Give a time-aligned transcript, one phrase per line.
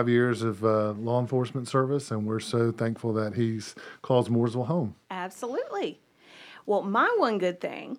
[0.00, 4.64] five years of uh, law enforcement service, and we're so thankful that he's calls Mooresville
[4.64, 4.94] home.
[5.10, 6.00] Absolutely.
[6.64, 7.98] Well, my one good thing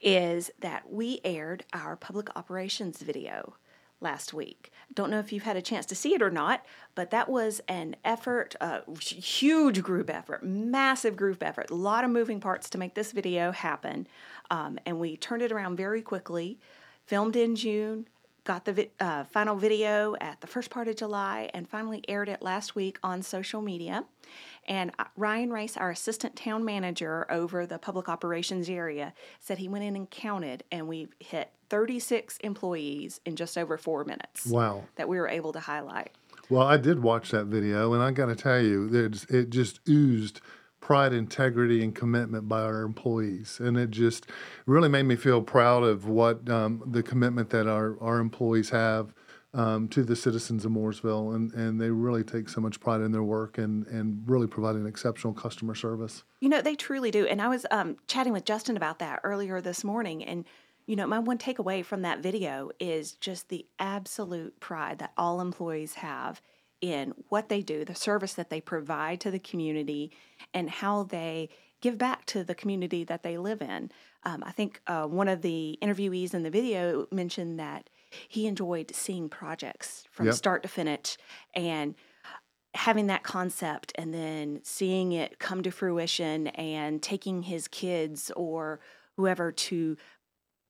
[0.00, 3.54] is that we aired our public operations video
[4.00, 4.70] last week.
[4.94, 7.60] Don't know if you've had a chance to see it or not, but that was
[7.66, 12.78] an effort, a huge group effort, massive group effort, a lot of moving parts to
[12.78, 14.06] make this video happen.
[14.48, 16.60] Um, and we turned it around very quickly,
[17.04, 18.06] filmed in June,
[18.44, 22.28] got the vi- uh, final video at the first part of July, and finally aired
[22.28, 24.04] it last week on social media.
[24.66, 29.68] And uh, Ryan Race, our assistant town manager over the public operations area, said he
[29.68, 34.46] went in and counted, and we hit 36 employees in just over four minutes.
[34.46, 34.84] Wow.
[34.96, 36.10] That we were able to highlight.
[36.50, 38.88] Well, I did watch that video, and I got to tell you,
[39.28, 40.40] it just oozed
[40.82, 43.58] pride, integrity, and commitment by our employees.
[43.60, 44.26] And it just
[44.66, 49.14] really made me feel proud of what um, the commitment that our, our employees have
[49.54, 51.34] um, to the citizens of Mooresville.
[51.34, 54.86] And, and they really take so much pride in their work and, and really providing
[54.86, 56.24] exceptional customer service.
[56.40, 57.26] You know, they truly do.
[57.26, 60.24] And I was um, chatting with Justin about that earlier this morning.
[60.24, 60.44] And,
[60.86, 65.40] you know, my one takeaway from that video is just the absolute pride that all
[65.40, 66.42] employees have
[66.82, 70.10] in what they do, the service that they provide to the community,
[70.52, 71.48] and how they
[71.80, 73.90] give back to the community that they live in.
[74.24, 77.88] Um, I think uh, one of the interviewees in the video mentioned that
[78.28, 80.34] he enjoyed seeing projects from Yep.
[80.34, 81.16] start to finish
[81.54, 81.94] and
[82.74, 88.80] having that concept and then seeing it come to fruition and taking his kids or
[89.16, 89.96] whoever to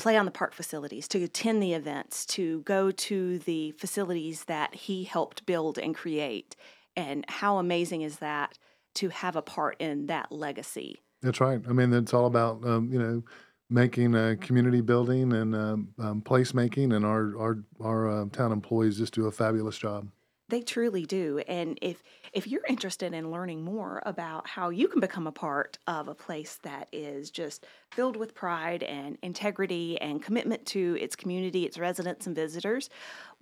[0.03, 4.75] play on the park facilities, to attend the events, to go to the facilities that
[4.75, 6.57] he helped build and create.
[6.97, 8.59] And how amazing is that
[8.95, 11.01] to have a part in that legacy?
[11.23, 11.61] That's right.
[11.69, 13.23] I mean, it's all about, um, you know,
[13.71, 18.99] making uh, community building and um, um, placemaking, and our, our, our uh, town employees
[18.99, 20.09] just do a fabulous job.
[20.53, 21.39] They truly do.
[21.49, 22.03] And if
[22.35, 26.15] if you're interested in learning more about how you can become a part of a
[26.15, 31.79] place that is just filled with pride and integrity and commitment to its community, its
[31.79, 32.91] residents and visitors,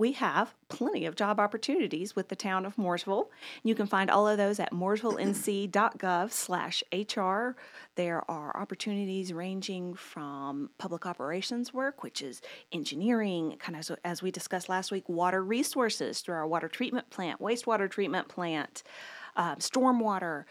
[0.00, 3.26] we have plenty of job opportunities with the town of Mooresville.
[3.62, 7.54] You can find all of those at mooresvillenc.gov/hr.
[7.96, 12.40] There are opportunities ranging from public operations work, which is
[12.72, 17.10] engineering, kind of as, as we discussed last week, water resources through our water treatment
[17.10, 18.82] plant, wastewater treatment plant,
[19.36, 20.44] um, stormwater.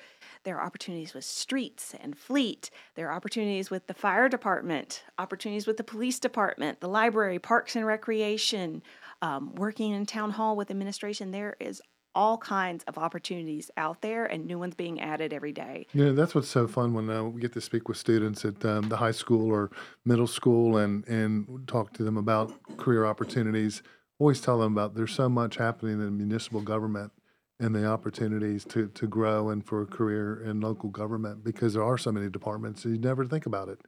[0.44, 2.70] There are opportunities with streets and fleet.
[2.96, 7.76] There are opportunities with the fire department, opportunities with the police department, the library, parks
[7.76, 8.82] and recreation,
[9.22, 11.32] um, working in town hall with administration.
[11.32, 11.82] There is
[12.16, 15.86] all kinds of opportunities out there and new ones being added every day.
[15.94, 18.90] Know, that's what's so fun when uh, we get to speak with students at um,
[18.90, 19.72] the high school or
[20.06, 23.84] middle school and, and talk to them about career opportunities.
[24.18, 27.12] Always tell them about there's so much happening in municipal government
[27.60, 31.84] and the opportunities to, to grow and for a career in local government because there
[31.84, 33.80] are so many departments you never think about it.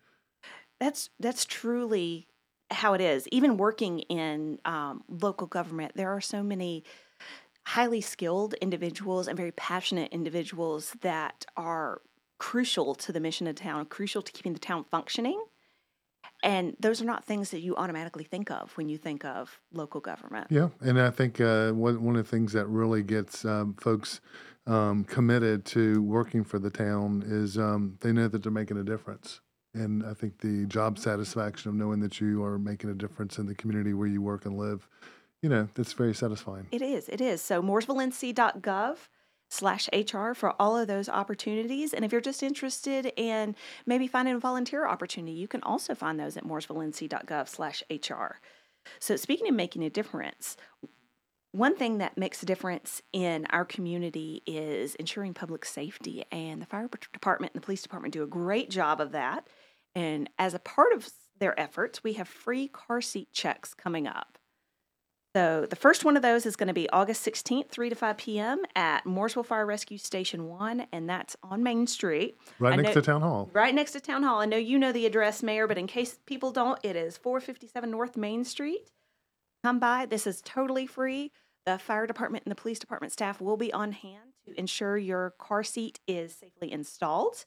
[0.79, 2.27] That's that's truly
[2.71, 3.27] how it is.
[3.31, 6.83] Even working in um, local government, there are so many
[7.65, 12.01] highly skilled individuals and very passionate individuals that are
[12.39, 15.43] crucial to the mission of town, crucial to keeping the town functioning.
[16.43, 20.01] And those are not things that you automatically think of when you think of local
[20.01, 20.47] government.
[20.49, 24.21] Yeah, and I think uh, one one of the things that really gets um, folks
[24.65, 28.83] um, committed to working for the town is um, they know that they're making a
[28.83, 29.41] difference,
[29.73, 33.45] and I think the job satisfaction of knowing that you are making a difference in
[33.45, 34.87] the community where you work and live,
[35.41, 36.67] you know, that's very satisfying.
[36.71, 37.07] It is.
[37.09, 37.41] It is.
[37.41, 38.97] So mooresvillenc.gov
[39.49, 41.93] slash HR for all of those opportunities.
[41.93, 43.55] And if you're just interested in
[43.85, 48.39] maybe finding a volunteer opportunity, you can also find those at mooresvillenc.gov slash HR.
[48.99, 50.57] So speaking of making a difference,
[51.51, 56.65] one thing that makes a difference in our community is ensuring public safety, and the
[56.65, 59.47] fire department and the police department do a great job of that.
[59.95, 61.09] And as a part of
[61.39, 64.37] their efforts, we have free car seat checks coming up.
[65.35, 68.17] So the first one of those is going to be August 16th, 3 to 5
[68.17, 68.63] p.m.
[68.75, 72.35] at Mooresville Fire Rescue Station 1, and that's on Main Street.
[72.59, 73.49] Right I next know- to town hall.
[73.53, 74.41] Right next to Town Hall.
[74.41, 77.89] I know you know the address, Mayor, but in case people don't, it is 457
[77.89, 78.91] North Main Street.
[79.63, 80.05] Come by.
[80.05, 81.31] This is totally free.
[81.65, 85.33] The fire department and the police department staff will be on hand to ensure your
[85.39, 87.45] car seat is safely installed.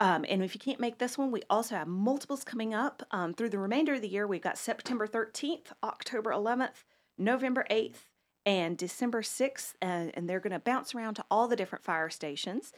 [0.00, 3.34] Um, and if you can't make this one, we also have multiples coming up um,
[3.34, 4.26] through the remainder of the year.
[4.26, 6.84] We've got September 13th, October 11th,
[7.18, 8.06] November 8th,
[8.46, 12.08] and December 6th, and, and they're going to bounce around to all the different fire
[12.08, 12.72] stations.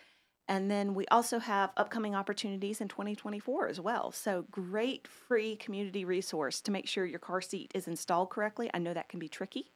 [0.49, 4.11] And then we also have upcoming opportunities in 2024 as well.
[4.11, 8.69] So, great free community resource to make sure your car seat is installed correctly.
[8.75, 9.71] I know that can be tricky.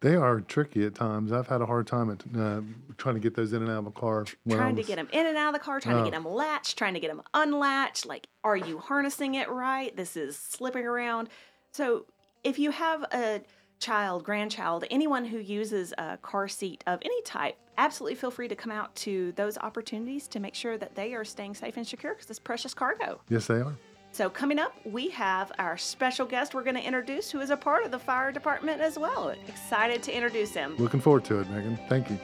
[0.00, 1.32] They are tricky at times.
[1.32, 2.60] I've had a hard time at uh,
[2.98, 4.26] trying to get those in and out of a car.
[4.48, 6.22] trying to get them in and out of the car, trying to get Oh.
[6.22, 8.06] them latched, trying to get them unlatched.
[8.06, 9.94] Like, are you harnessing it right?
[9.96, 11.28] This is slipping around.
[11.72, 12.06] So,
[12.44, 13.42] if you have a
[13.80, 18.54] child, grandchild, anyone who uses a car seat of any type, absolutely feel free to
[18.56, 22.14] come out to those opportunities to make sure that they are staying safe and secure
[22.14, 23.20] because it's precious cargo.
[23.28, 23.74] Yes, they are.
[24.18, 27.56] So, coming up, we have our special guest we're going to introduce who is a
[27.56, 29.32] part of the fire department as well.
[29.46, 30.74] Excited to introduce him.
[30.76, 31.78] Looking forward to it, Megan.
[31.88, 32.18] Thank you.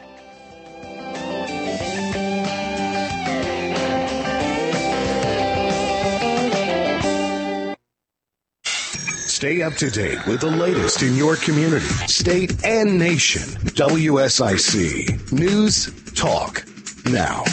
[8.65, 13.43] Stay up to date with the latest in your community, state, and nation.
[13.77, 16.67] WSIC News Talk
[17.05, 17.45] Now.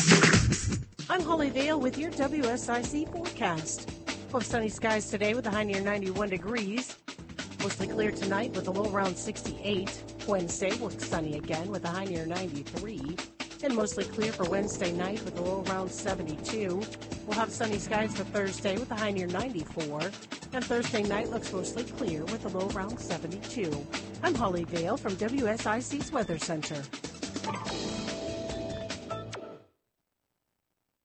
[1.12, 4.01] I'm Holly Vale with your WSIC forecast.
[4.32, 6.96] We'll sunny skies today with a high near 91 degrees.
[7.62, 10.04] Mostly clear tonight with a low around 68.
[10.26, 13.18] Wednesday will look sunny again with a high near 93.
[13.62, 16.82] And mostly clear for Wednesday night with a low around 72.
[17.26, 20.00] We'll have sunny skies for Thursday with a high near 94.
[20.54, 23.86] And Thursday night looks mostly clear with a low around 72.
[24.24, 26.82] I'm Holly Vale from WSIC's Weather Center.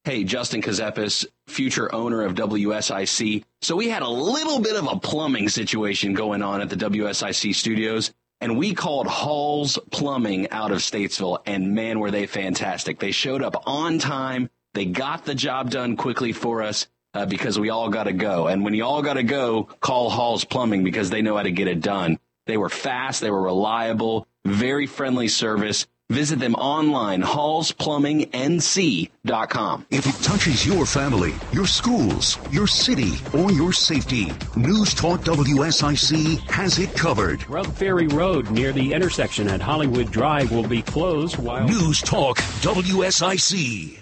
[0.07, 3.43] Hey, Justin Kazepis, future owner of WSIC.
[3.61, 7.53] So we had a little bit of a plumbing situation going on at the WSIC
[7.57, 13.01] studios, and we called Hall's Plumbing out of Statesville, and man, were they fantastic.
[13.01, 14.49] They showed up on time.
[14.75, 18.47] They got the job done quickly for us uh, because we all got to go.
[18.47, 21.51] And when you all got to go, call Hall's Plumbing because they know how to
[21.51, 22.21] get it done.
[22.47, 25.89] They were fast, they were reliable, very friendly service.
[26.11, 29.87] Visit them online, hallsplumbingnc.com.
[29.91, 36.49] If it touches your family, your schools, your city, or your safety, News Talk WSIC
[36.49, 37.51] has it covered.
[37.51, 42.37] Rub Ferry Road near the intersection at Hollywood Drive will be closed while News Talk
[42.63, 44.01] WSIC.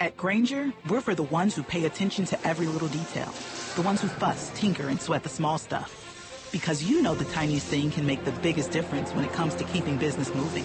[0.00, 3.32] At Grainger, we're for the ones who pay attention to every little detail,
[3.76, 6.48] the ones who fuss, tinker, and sweat the small stuff.
[6.50, 9.62] Because you know the tiniest thing can make the biggest difference when it comes to
[9.64, 10.64] keeping business moving.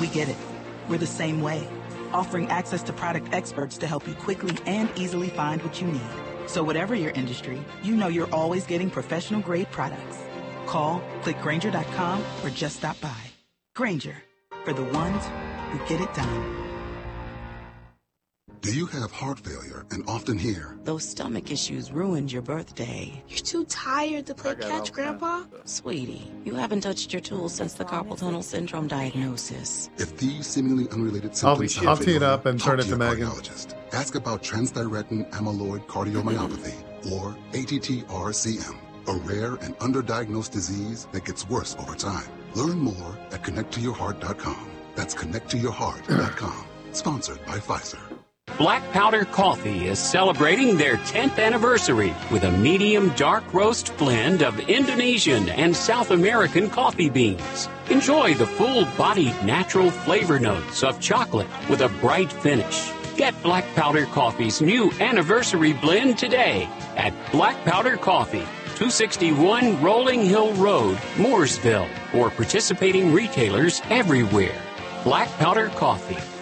[0.00, 0.36] We get it.
[0.88, 1.66] We're the same way,
[2.12, 6.14] offering access to product experts to help you quickly and easily find what you need.
[6.46, 10.18] So, whatever your industry, you know you're always getting professional grade products.
[10.66, 13.22] Call, click Grainger.com, or just stop by.
[13.74, 14.16] Grainger,
[14.64, 15.24] for the ones
[15.70, 16.63] who get it done.
[18.64, 23.22] Do you have heart failure and often hear, Those stomach issues ruined your birthday.
[23.28, 25.42] You're too tired to play catch, Grandpa?
[25.66, 29.90] Sweetie, you haven't touched your tools since the carpal tunnel syndrome diagnosis.
[29.98, 32.84] if these seemingly unrelated symptoms I'll- symptoms I'll sound tee it up and turn it
[32.84, 33.28] to to your Megan.
[33.28, 33.74] cardiologist.
[33.92, 38.76] Ask about transthyretin amyloid cardiomyopathy, or ATTR-CM,
[39.08, 42.26] a rare and underdiagnosed disease that gets worse over time.
[42.54, 44.70] Learn more at connecttoyourheart.com.
[44.94, 46.64] That's connecttoyourheart.com.
[46.92, 47.98] Sponsored by Pfizer.
[48.58, 54.60] Black Powder Coffee is celebrating their 10th anniversary with a medium dark roast blend of
[54.68, 57.68] Indonesian and South American coffee beans.
[57.90, 62.92] Enjoy the full bodied natural flavor notes of chocolate with a bright finish.
[63.16, 68.46] Get Black Powder Coffee's new anniversary blend today at Black Powder Coffee,
[68.76, 74.54] 261 Rolling Hill Road, Mooresville, or participating retailers everywhere.
[75.02, 76.33] Black Powder Coffee.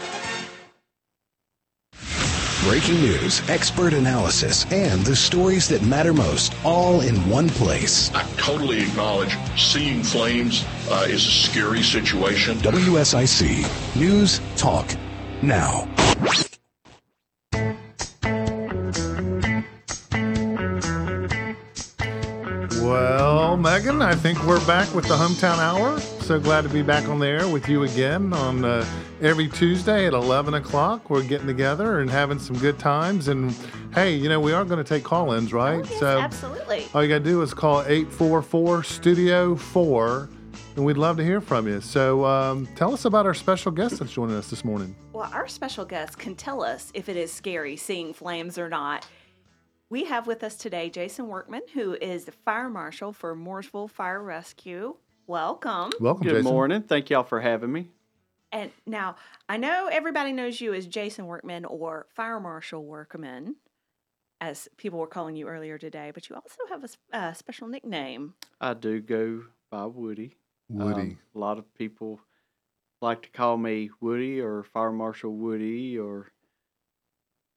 [2.65, 8.15] Breaking news, expert analysis, and the stories that matter most, all in one place.
[8.15, 12.59] I totally acknowledge seeing flames uh, is a scary situation.
[12.59, 14.89] WSIC News Talk
[15.43, 15.89] Now.
[22.81, 26.01] Well, Megan, I think we're back with the Hometown Hour.
[26.23, 28.87] So glad to be back on the air with you again on uh,
[29.21, 31.11] every Tuesday at 11 o'clock.
[31.11, 33.27] We're getting together and having some good times.
[33.27, 33.55] And
[33.93, 35.81] hey, you know, we are going to take call ins, right?
[35.81, 36.87] Oh, yes, so absolutely.
[36.95, 40.29] all you got to do is call 844 Studio 4,
[40.77, 41.81] and we'd love to hear from you.
[41.81, 44.95] So um, tell us about our special guest that's joining us this morning.
[45.13, 49.07] Well, our special guest can tell us if it is scary seeing flames or not.
[49.91, 54.23] We have with us today Jason Workman, who is the fire marshal for Mooresville Fire
[54.23, 54.95] Rescue.
[55.27, 55.91] Welcome.
[56.01, 56.45] Welcome, Good Jason.
[56.53, 56.83] morning.
[56.83, 57.89] Thank y'all for having me.
[58.51, 59.17] And now
[59.49, 63.57] I know everybody knows you as Jason Workman or Fire Marshal Workman,
[64.41, 68.35] as people were calling you earlier today, but you also have a special nickname.
[68.61, 70.37] I do go by Woody.
[70.69, 71.01] Woody.
[71.01, 72.21] Um, a lot of people
[73.01, 76.29] like to call me Woody or Fire Marshal Woody or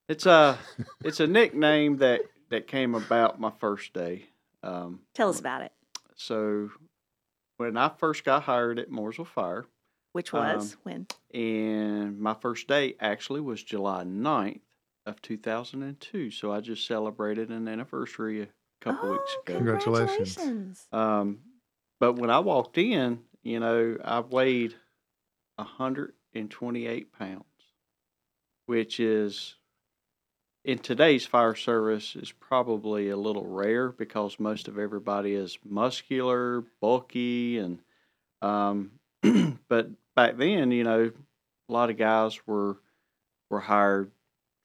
[0.07, 0.57] it's a
[1.03, 4.25] it's a nickname that that came about my first day.
[4.63, 5.72] Um, Tell us about it.
[6.15, 6.69] so
[7.58, 9.66] when I first got hired at Mooresville Fire,
[10.14, 11.08] Which was Um, when?
[11.34, 14.62] and my first day actually was July 9th
[15.06, 16.32] of 2002.
[16.32, 18.48] So I just celebrated an anniversary a
[18.82, 19.56] couple weeks ago.
[19.58, 20.88] Congratulations.
[20.92, 21.40] Um,
[22.00, 24.76] but when I walked in, you know, I weighed
[25.58, 27.44] 128 pounds,
[28.66, 29.56] which is
[30.65, 36.63] in today's fire service is probably a little rare because most of everybody is muscular,
[36.81, 37.79] bulky, and
[38.41, 38.91] um,
[39.69, 41.12] but back then, you know,
[41.69, 42.77] a lot of guys were
[43.51, 44.10] were hired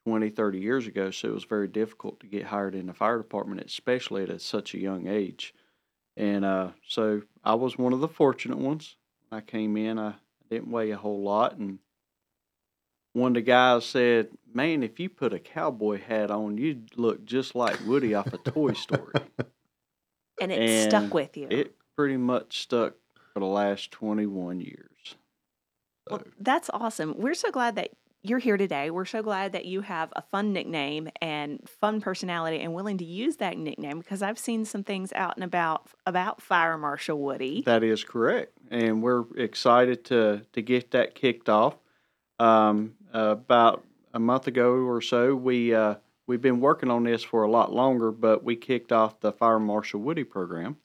[0.07, 3.19] 20, 30 years ago, so it was very difficult to get hired in the fire
[3.19, 5.55] department, especially at such a young age.
[6.17, 8.97] And uh, so I was one of the fortunate ones.
[9.31, 10.15] I came in, I
[10.51, 11.79] didn't weigh a whole lot, and
[13.13, 17.25] one of the guys said, "Man, if you put a cowboy hat on, you'd look
[17.25, 19.15] just like Woody off a Toy Story."
[20.43, 21.49] And it stuck with you.
[21.51, 22.95] It pretty much stuck
[23.35, 25.17] for the last twenty-one years.
[26.09, 27.15] Well, that's awesome.
[27.19, 27.91] We're so glad that
[28.23, 28.91] you're here today.
[28.91, 33.05] We're so glad that you have a fun nickname and fun personality and willing to
[33.05, 37.63] use that nickname because I've seen some things out and about about Fire Marshal Woody.
[37.63, 41.77] That is correct, and we're excited to to get that kicked off.
[42.39, 47.23] Um, uh, about a month ago or so, we uh, we've been working on this
[47.23, 50.77] for a lot longer, but we kicked off the Fire Marshal Woody program,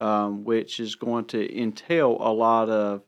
[0.00, 3.02] um, which is going to entail a lot of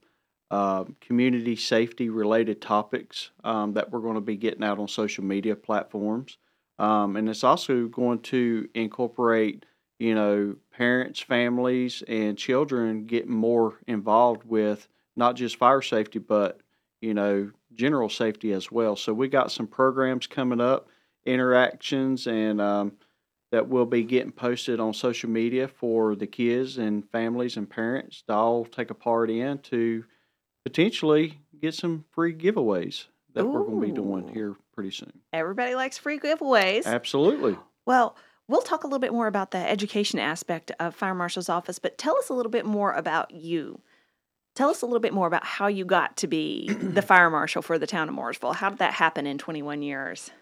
[0.51, 5.25] uh, community safety related topics um, that we're going to be getting out on social
[5.25, 6.39] media platforms.
[6.79, 9.67] Um, and it's also going to incorporate,
[9.99, 16.61] you know, parents, families, and children getting more involved with not just fire safety, but,
[17.01, 18.97] you know, general safety as well.
[18.97, 20.89] So we got some programs coming up,
[21.25, 22.93] interactions, and um,
[23.51, 28.23] that will be getting posted on social media for the kids and families and parents
[28.23, 30.05] to all take a part in to
[30.65, 35.13] potentially get some free giveaways that we're going to be doing here pretty soon.
[35.33, 36.87] Everybody likes free giveaways.
[36.87, 37.57] Absolutely.
[37.87, 38.17] Well,
[38.49, 41.99] we'll talk a little bit more about the education aspect of Fire Marshal's office, but
[41.99, 43.81] tell us a little bit more about you.
[44.59, 47.63] Tell us a little bit more about how you got to be the fire marshal
[47.63, 48.57] for the town of Mooresville.
[48.57, 50.33] How did that happen in 21 years?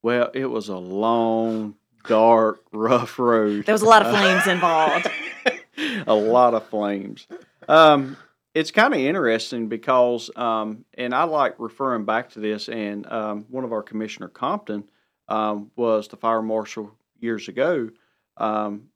[0.00, 3.66] Well, it was a long, dark, rough road.
[3.66, 5.10] There was a lot of flames involved.
[6.06, 7.26] a lot of flames.
[7.68, 8.16] Um,
[8.54, 13.46] it's kind of interesting because, um, and I like referring back to this, and um,
[13.48, 14.84] one of our Commissioner Compton
[15.26, 17.90] um, was the fire marshal years ago.
[18.36, 18.90] Um,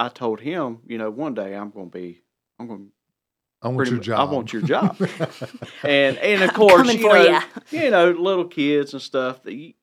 [0.00, 2.22] I told him, you know, one day I'm going to be,
[2.58, 2.92] I'm going to
[3.62, 4.28] I want your much- job.
[4.28, 4.96] I want your job.
[5.84, 7.42] and and of course, you know, ya.
[7.70, 9.42] you know, little kids and stuff.
[9.42, 9.74] They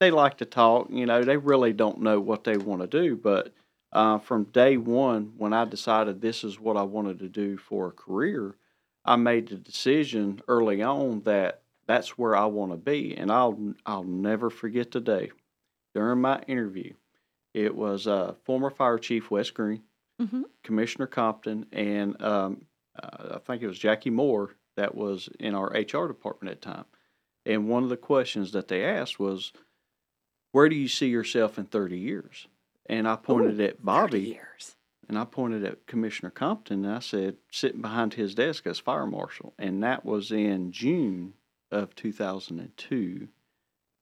[0.00, 0.88] they like to talk.
[0.90, 3.16] You know, they really don't know what they want to do.
[3.16, 3.52] But
[3.92, 7.88] uh, from day one, when I decided this is what I wanted to do for
[7.88, 8.54] a career,
[9.04, 13.74] I made the decision early on that that's where I want to be, and I'll
[13.86, 15.30] I'll never forget the day
[15.94, 16.92] during my interview.
[17.54, 19.82] It was uh, former Fire Chief Wes Green,
[20.20, 20.44] Mhm.
[20.62, 22.62] Commissioner Compton, and um,
[23.02, 26.68] uh, I think it was Jackie Moore that was in our HR department at the
[26.68, 26.84] time.
[27.44, 29.52] And one of the questions that they asked was,
[30.52, 32.46] "Where do you see yourself in 30 years?"
[32.86, 34.76] And I pointed at Bobby, years.
[35.08, 39.06] and I pointed at Commissioner Compton, and I said, sitting behind his desk as fire
[39.06, 41.34] marshal, and that was in June
[41.70, 43.28] of 2002.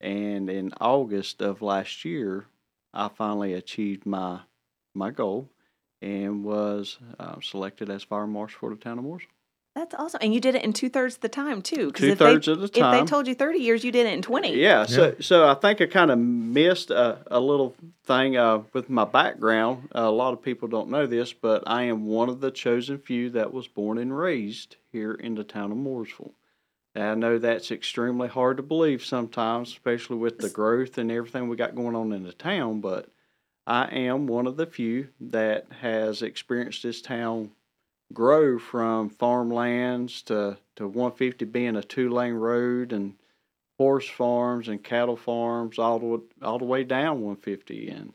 [0.01, 2.47] And in August of last year,
[2.93, 4.41] I finally achieved my
[4.95, 5.51] my goal
[6.03, 9.27] and was uh, selected as fire marshal for the town of Mooresville.
[9.75, 10.21] That's awesome.
[10.23, 11.89] And you did it in two thirds of the time, too.
[11.89, 12.95] if Two-thirds they- of the time.
[12.95, 14.55] If they told you 30 years, you did it in 20.
[14.57, 17.75] Yeah, so so I think I kind of missed a, a little
[18.05, 19.89] thing uh, with my background.
[19.93, 23.29] a lot of people don't know this, but I am one of the chosen few
[23.31, 26.33] that was born and raised here in the town of Mooresville.
[26.95, 31.51] And I know that's extremely hard to believe sometimes, especially with the growth and everything
[31.51, 32.81] we got going on in the town.
[32.81, 33.11] But
[33.67, 37.51] I am one of the few that has experienced this town
[38.13, 43.15] grow from farmlands to, to 150 being a two lane road and
[43.79, 48.13] horse farms and cattle farms all the, all the way down 150 and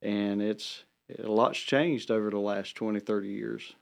[0.00, 0.84] and it's
[1.18, 3.74] a lot's changed over the last 20 30 years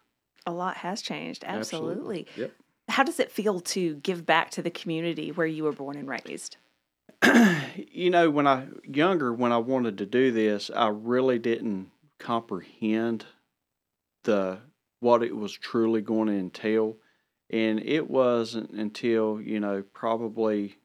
[0.47, 1.45] A lot has changed.
[1.47, 2.27] Absolutely.
[2.37, 2.53] yep
[2.89, 6.09] How does it feel to give back to the community where you were born and
[6.09, 6.57] raised?
[7.93, 13.25] you know when i younger when i wanted to do this i really didn't comprehend
[14.25, 14.59] the
[15.01, 16.97] what it was truly going to entail.
[17.49, 20.79] And it wasn't until you know probably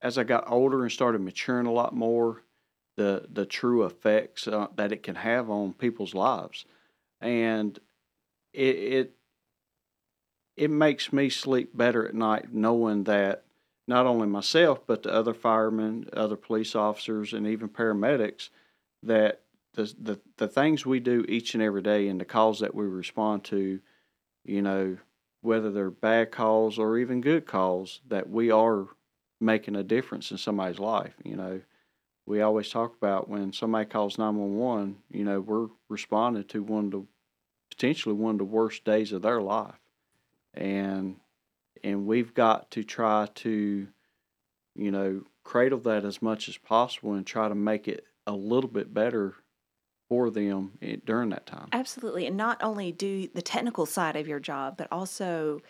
[0.00, 2.44] as i got older and started maturing a lot more
[2.96, 6.64] the the true effects uh, that it can have on people's lives.
[7.20, 7.78] And
[8.52, 9.14] it, it
[10.56, 13.44] it makes me sleep better at night knowing that
[13.88, 18.50] not only myself but the other firemen, other police officers, and even paramedics
[19.02, 19.40] that
[19.74, 22.84] the the the things we do each and every day and the calls that we
[22.84, 23.80] respond to,
[24.44, 24.98] you know,
[25.40, 28.86] whether they're bad calls or even good calls, that we are
[29.40, 31.14] making a difference in somebody's life.
[31.24, 31.60] You know,
[32.26, 36.90] we always talk about when somebody calls 911, you know, we're responding to one of
[36.90, 37.04] the
[37.70, 39.78] potentially one of the worst days of their life.
[40.54, 41.16] And
[41.84, 43.88] and we've got to try to,
[44.74, 48.70] you know, cradle that as much as possible and try to make it a little
[48.70, 49.34] bit better
[50.08, 51.68] for them during that time.
[51.72, 52.26] Absolutely.
[52.26, 55.60] And not only do the technical side of your job, but also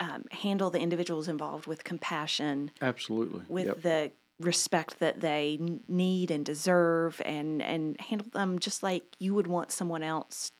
[0.00, 2.70] um, handle the individuals involved with compassion.
[2.82, 3.42] Absolutely.
[3.48, 3.82] With yep.
[3.82, 5.58] the respect that they
[5.88, 10.52] need and deserve and and handle them just like you would want someone else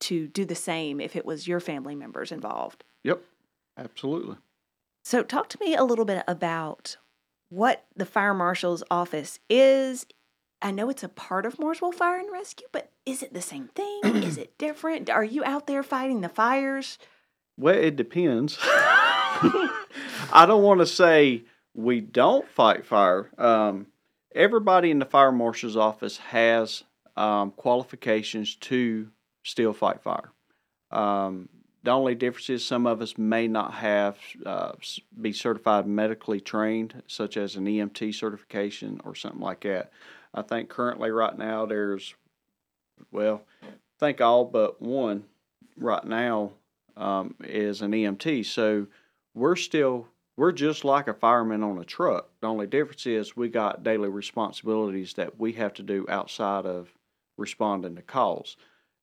[0.00, 2.84] to do the same if it was your family members involved.
[3.04, 3.22] Yep.
[3.78, 4.36] Absolutely.
[5.02, 6.96] So talk to me a little bit about
[7.48, 10.06] what the fire marshal's office is.
[10.62, 13.68] I know it's a part of Mooresville Fire and Rescue, but is it the same
[13.74, 14.00] thing?
[14.04, 15.10] is it different?
[15.10, 16.98] Are you out there fighting the fires?
[17.58, 18.58] Well, it depends.
[18.62, 21.42] I don't want to say
[21.74, 23.30] we don't fight fire.
[23.36, 23.88] Um,
[24.34, 26.84] everybody in the fire marshal's office has
[27.16, 29.08] um, qualifications to
[29.42, 30.32] still fight fire.
[30.90, 31.48] Um,
[31.82, 34.72] the only difference is some of us may not have uh,
[35.20, 39.90] be certified medically trained, such as an EMT certification or something like that.
[40.34, 42.14] I think currently right now there's,
[43.10, 43.66] well, I
[43.98, 45.24] think all but one
[45.76, 46.52] right now
[46.96, 48.46] um, is an EMT.
[48.46, 48.86] So
[49.34, 52.30] we're still we're just like a fireman on a truck.
[52.40, 56.88] The only difference is we got daily responsibilities that we have to do outside of
[57.36, 58.56] responding to calls.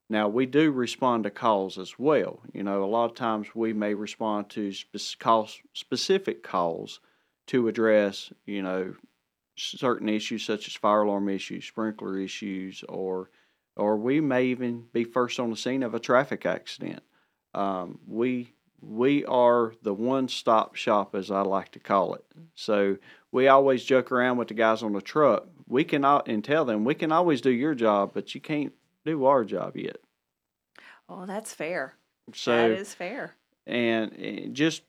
[0.09, 2.41] Now we do respond to calls as well.
[2.51, 6.99] You know, a lot of times we may respond to spe- specific calls
[7.47, 8.95] to address, you know,
[9.55, 13.29] certain issues such as fire alarm issues, sprinkler issues, or
[13.75, 17.03] or we may even be first on the scene of a traffic accident.
[17.53, 22.25] Um, we we are the one stop shop, as I like to call it.
[22.55, 22.97] So
[23.31, 25.47] we always joke around with the guys on the truck.
[25.67, 28.73] We can and tell them we can always do your job, but you can't
[29.09, 29.97] do our job yet.
[31.07, 31.95] Oh, that's fair.
[32.33, 33.35] So that is fair.
[33.65, 34.83] And, and just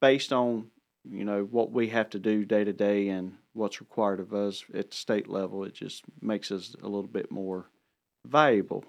[0.00, 0.70] based on
[1.08, 4.64] you know what we have to do day to day and what's required of us
[4.74, 7.66] at the state level, it just makes us a little bit more
[8.26, 8.84] valuable.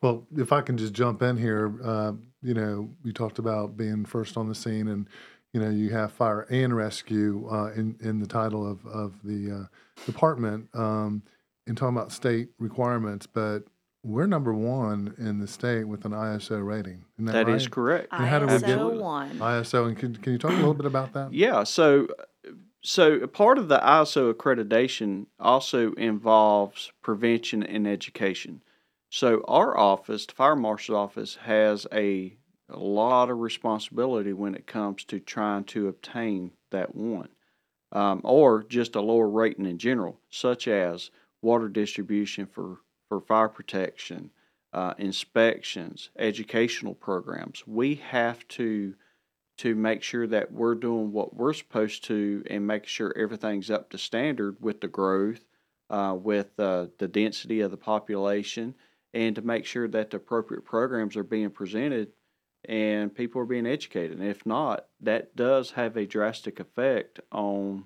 [0.00, 4.04] Well, if I can just jump in here, uh, you know, you talked about being
[4.04, 5.08] first on the scene, and
[5.52, 9.50] you know, you have fire and rescue uh, in in the title of of the
[9.50, 11.22] uh, department, um,
[11.66, 13.64] and talking about state requirements, but
[14.06, 17.04] we're number one in the state with an ISO rating.
[17.16, 17.56] Isn't that, that right?
[17.56, 18.08] is correct.
[18.12, 19.38] And how do we get one?
[19.38, 19.88] ISO?
[19.88, 21.32] And can, can you talk a little bit about that?
[21.32, 21.64] Yeah.
[21.64, 22.06] So,
[22.82, 28.62] so part of the ISO accreditation also involves prevention and education.
[29.10, 32.36] So our office, the fire marshal's office, has a,
[32.68, 37.30] a lot of responsibility when it comes to trying to obtain that one,
[37.90, 41.10] um, or just a lower rating in general, such as
[41.42, 44.30] water distribution for for fire protection,
[44.72, 47.66] uh, inspections, educational programs.
[47.66, 48.94] We have to
[49.58, 53.88] to make sure that we're doing what we're supposed to and make sure everything's up
[53.88, 55.40] to standard with the growth,
[55.88, 58.74] uh, with uh, the density of the population,
[59.14, 62.12] and to make sure that the appropriate programs are being presented
[62.68, 64.18] and people are being educated.
[64.18, 67.84] And if not, that does have a drastic effect on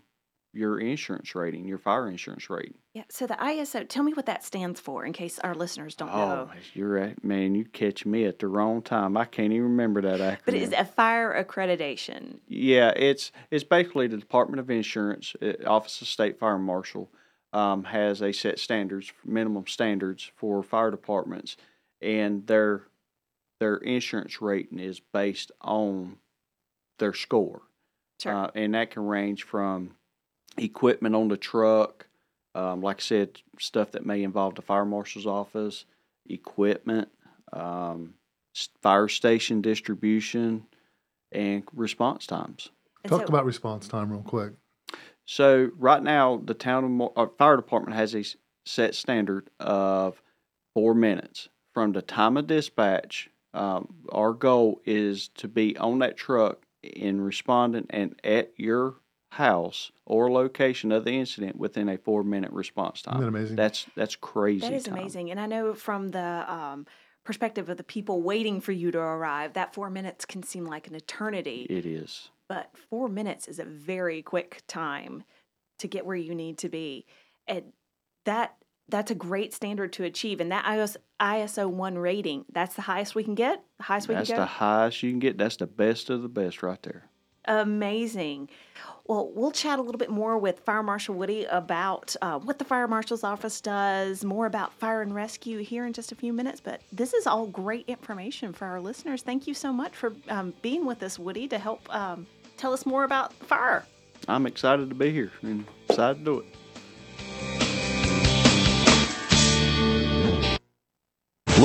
[0.52, 2.74] your insurance rating, your fire insurance rating.
[2.94, 3.04] Yeah.
[3.08, 6.28] So the ISO, tell me what that stands for, in case our listeners don't oh,
[6.28, 6.50] know.
[6.74, 7.54] you're right, man.
[7.54, 9.16] You catch me at the wrong time.
[9.16, 10.44] I can't even remember that acronym.
[10.44, 12.38] But it's a fire accreditation.
[12.48, 17.10] Yeah, it's it's basically the Department of Insurance, uh, Office of State Fire Marshal,
[17.52, 21.56] um, has a set standards, minimum standards for fire departments,
[22.02, 22.82] and their
[23.60, 26.16] their insurance rating is based on
[26.98, 27.62] their score.
[28.20, 28.34] Sure.
[28.34, 29.92] Uh, and that can range from
[30.56, 32.06] equipment on the truck,
[32.54, 35.84] um, like I said, stuff that may involve the fire marshal's office,
[36.28, 37.08] equipment,
[37.52, 38.14] um,
[38.82, 40.66] fire station distribution,
[41.32, 42.70] and response times.
[43.06, 44.52] Talk about response time real quick.
[45.24, 48.24] So right now, the town of, uh, fire department has a
[48.66, 50.20] set standard of
[50.74, 53.30] four minutes from the time of dispatch.
[53.54, 58.96] Um, our goal is to be on that truck in responding and at your
[59.30, 63.14] house or location of the incident within a four minute response time.
[63.14, 63.56] Isn't that amazing?
[63.56, 64.60] That's that's crazy.
[64.60, 64.98] That is time.
[64.98, 65.30] amazing.
[65.30, 66.86] And I know from the um,
[67.24, 70.88] perspective of the people waiting for you to arrive, that four minutes can seem like
[70.88, 71.66] an eternity.
[71.70, 72.30] It is.
[72.48, 75.22] But four minutes is a very quick time
[75.78, 77.06] to get where you need to be.
[77.46, 77.72] And
[78.24, 78.56] that
[78.88, 80.40] that's a great standard to achieve.
[80.40, 83.62] And that ISO, ISO one rating, that's the highest we can get.
[83.78, 84.42] The highest we That's can go.
[84.42, 85.38] the highest you can get.
[85.38, 87.09] That's the best of the best right there.
[87.46, 88.48] Amazing.
[89.06, 92.64] Well, we'll chat a little bit more with Fire Marshal Woody about uh, what the
[92.64, 96.60] Fire Marshal's Office does, more about fire and rescue here in just a few minutes.
[96.60, 99.22] But this is all great information for our listeners.
[99.22, 102.26] Thank you so much for um, being with us, Woody, to help um,
[102.56, 103.84] tell us more about fire.
[104.28, 106.46] I'm excited to be here and excited to do it.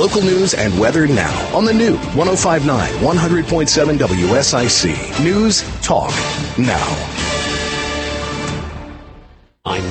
[0.06, 5.24] Local news and weather now on the new 1059 100.7 WSIC.
[5.24, 6.14] News Talk
[6.56, 7.25] Now.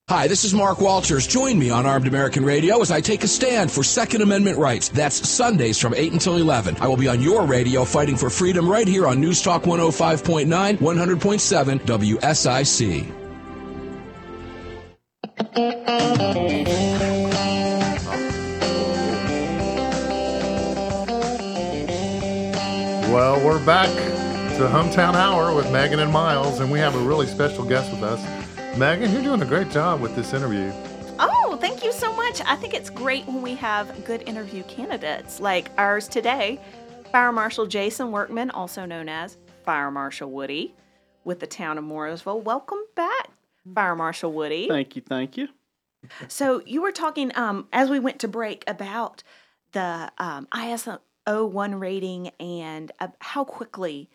[0.09, 1.25] Hi, this is Mark Walters.
[1.25, 4.89] Join me on Armed American Radio as I take a stand for Second Amendment rights.
[4.89, 6.75] That's Sundays from 8 until 11.
[6.81, 10.77] I will be on your radio fighting for freedom right here on News Talk 105.9,
[10.77, 13.07] 100.7 WSIC.
[23.09, 23.87] Well, we're back
[24.57, 28.03] to Hometown Hour with Megan and Miles, and we have a really special guest with
[28.03, 28.21] us.
[28.77, 30.71] Megan, you're doing a great job with this interview.
[31.19, 32.41] Oh, thank you so much.
[32.43, 36.59] I think it's great when we have good interview candidates like ours today.
[37.11, 40.73] Fire Marshal Jason Workman, also known as Fire Marshal Woody,
[41.23, 42.41] with the town of Mooresville.
[42.41, 43.29] Welcome back,
[43.75, 44.67] Fire Marshal Woody.
[44.67, 45.49] Thank you, thank you.
[46.27, 49.21] So you were talking um, as we went to break about
[49.73, 54.09] the um, ISO one rating and uh, how quickly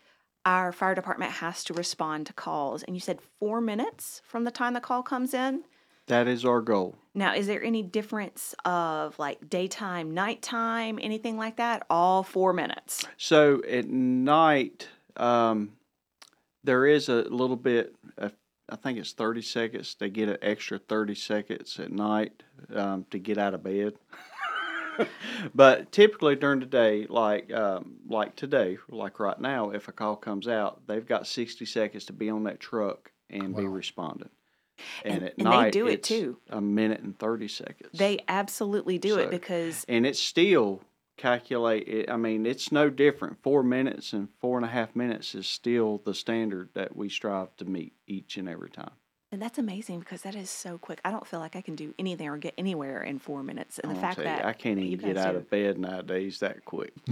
[0.45, 2.83] our fire department has to respond to calls.
[2.83, 5.63] And you said four minutes from the time the call comes in.
[6.07, 6.95] That is our goal.
[7.13, 11.85] Now, is there any difference of like daytime, nighttime, anything like that?
[11.87, 13.05] All four minutes.
[13.17, 15.73] So at night, um,
[16.63, 17.95] there is a little bit.
[18.17, 18.33] Of,
[18.67, 19.95] I think it's thirty seconds.
[19.99, 22.41] They get an extra thirty seconds at night
[22.73, 23.93] um, to get out of bed.
[25.55, 30.15] but typically during the day, like um, like today, like right now, if a call
[30.15, 34.29] comes out, they've got sixty seconds to be on that truck and be responding.
[35.03, 36.37] And, And- at and they night, do it it's too.
[36.49, 37.91] A minute and thirty seconds.
[37.93, 40.81] They absolutely do it because and it's still
[41.17, 45.35] calculate it, i mean it's no different four minutes and four and a half minutes
[45.35, 48.91] is still the standard that we strive to meet each and every time
[49.31, 50.99] and that's amazing because that is so quick.
[51.05, 53.79] I don't feel like I can do anything or get anywhere in four minutes.
[53.79, 56.93] And the fact you, that i can't even get out of bed nowadays that quick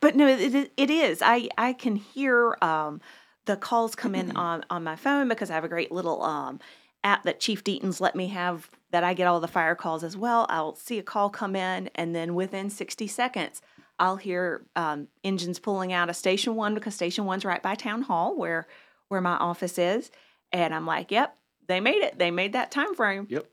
[0.00, 1.22] But no, it, it- it is.
[1.22, 3.00] I I can hear um,
[3.44, 6.58] the calls come in on on my phone because I have a great little um,
[7.04, 10.16] app that Chief Deaton's let me have that I get all the fire calls as
[10.16, 10.46] well.
[10.48, 13.62] I'll see a call come in, and then within sixty seconds,
[14.00, 18.02] I'll hear um, engines pulling out of Station One because Station One's right by Town
[18.02, 18.66] Hall where
[19.08, 20.10] where my office is,
[20.52, 21.36] and I'm like, "Yep,
[21.68, 22.18] they made it.
[22.18, 23.46] They made that time frame." Yep.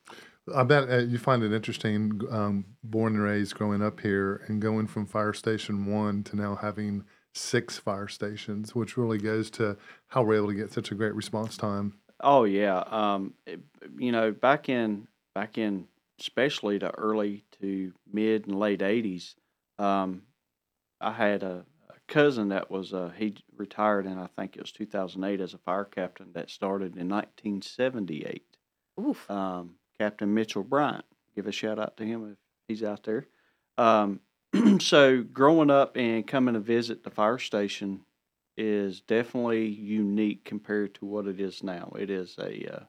[0.56, 4.60] I bet uh, you find it interesting, um, born and raised growing up here and
[4.62, 7.04] going from fire station one to now having
[7.36, 11.14] six fire stations, which really goes to how we're able to get such a great
[11.14, 12.00] response time.
[12.22, 13.62] oh yeah um, it-
[13.98, 15.88] you know back in back in
[16.20, 19.36] especially the early to mid and late 80s
[19.78, 20.24] Um,
[21.00, 21.79] I had a, a
[22.10, 25.86] cousin that was uh, he retired in I think it was 2008 as a fire
[25.86, 28.44] captain that started in 1978.
[29.00, 29.30] Oof.
[29.32, 31.06] Um, Captain Mitchell Bryant.
[31.36, 33.28] Give a shout out to him if he's out there.
[33.78, 34.20] Um,
[34.80, 38.02] so growing up and coming to visit the fire station
[38.58, 41.94] is definitely unique compared to what it is now.
[41.98, 42.84] It is a uh,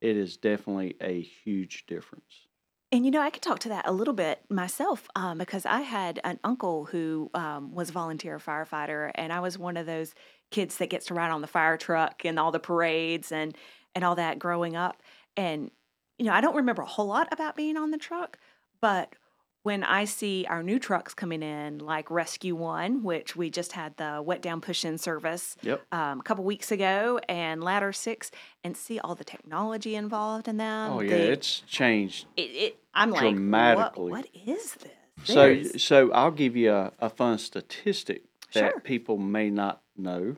[0.00, 2.48] it is definitely a huge difference.
[2.92, 5.80] And you know, I could talk to that a little bit myself um, because I
[5.80, 10.14] had an uncle who um, was a volunteer firefighter, and I was one of those
[10.50, 13.56] kids that gets to ride on the fire truck and all the parades and
[13.94, 15.02] and all that growing up.
[15.38, 15.70] And
[16.18, 18.38] you know, I don't remember a whole lot about being on the truck,
[18.82, 19.14] but
[19.62, 23.96] when I see our new trucks coming in, like Rescue One, which we just had
[23.96, 25.82] the wet down push in service Yep.
[25.92, 28.30] um, a couple weeks ago, and Ladder Six,
[28.64, 30.92] and see all the technology involved in them.
[30.92, 34.10] Oh yeah, the- it's changed it, it, I'm like, what, dramatically.
[34.10, 34.92] what is this?
[35.24, 38.80] So, so I'll give you a, a fun statistic that Sure.
[38.80, 40.36] people may not know.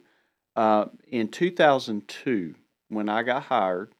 [0.54, 2.54] Uh, in 2002,
[2.88, 3.92] when I got hired,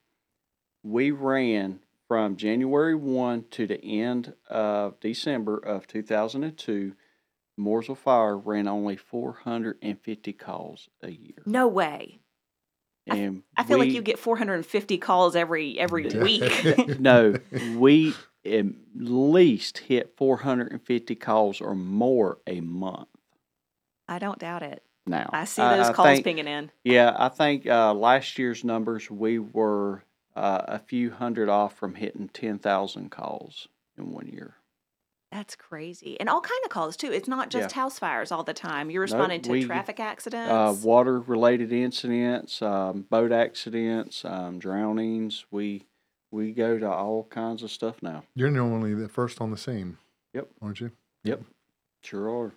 [0.83, 6.93] we ran from January 1 to the end of December of 2002.
[7.59, 11.37] Mooresville Fire ran only 450 calls a year.
[11.45, 12.19] no way.
[13.07, 16.99] And I feel like you get 450 calls every every week.
[16.99, 17.35] no,
[17.77, 18.65] we at
[18.95, 23.07] least hit 450 calls or more a month
[24.07, 24.81] I don't doubt it.
[25.05, 25.29] now.
[25.31, 26.71] I see those calls think- pinging in.
[26.83, 30.03] Yeah, I think uh, last year's numbers we were
[30.35, 33.67] uh, a few hundred off from hitting 10,000 calls
[33.97, 34.55] in one year.
[35.31, 37.11] That's crazy, and all kind of calls too.
[37.11, 37.81] It's not just Yeah.
[37.81, 38.89] house fires all the time.
[38.89, 40.49] You're Nope, responding to traffic accidents.
[40.49, 45.45] Uh, water related incidents, um, boat accidents, um, drownings.
[45.51, 45.87] We
[46.31, 48.23] we go to all kinds of stuff now.
[48.33, 49.97] You're normally the first on the scene.
[50.33, 50.49] Yep.
[50.61, 50.91] Aren't you?
[51.23, 51.43] Yep.
[52.03, 52.53] Sure are.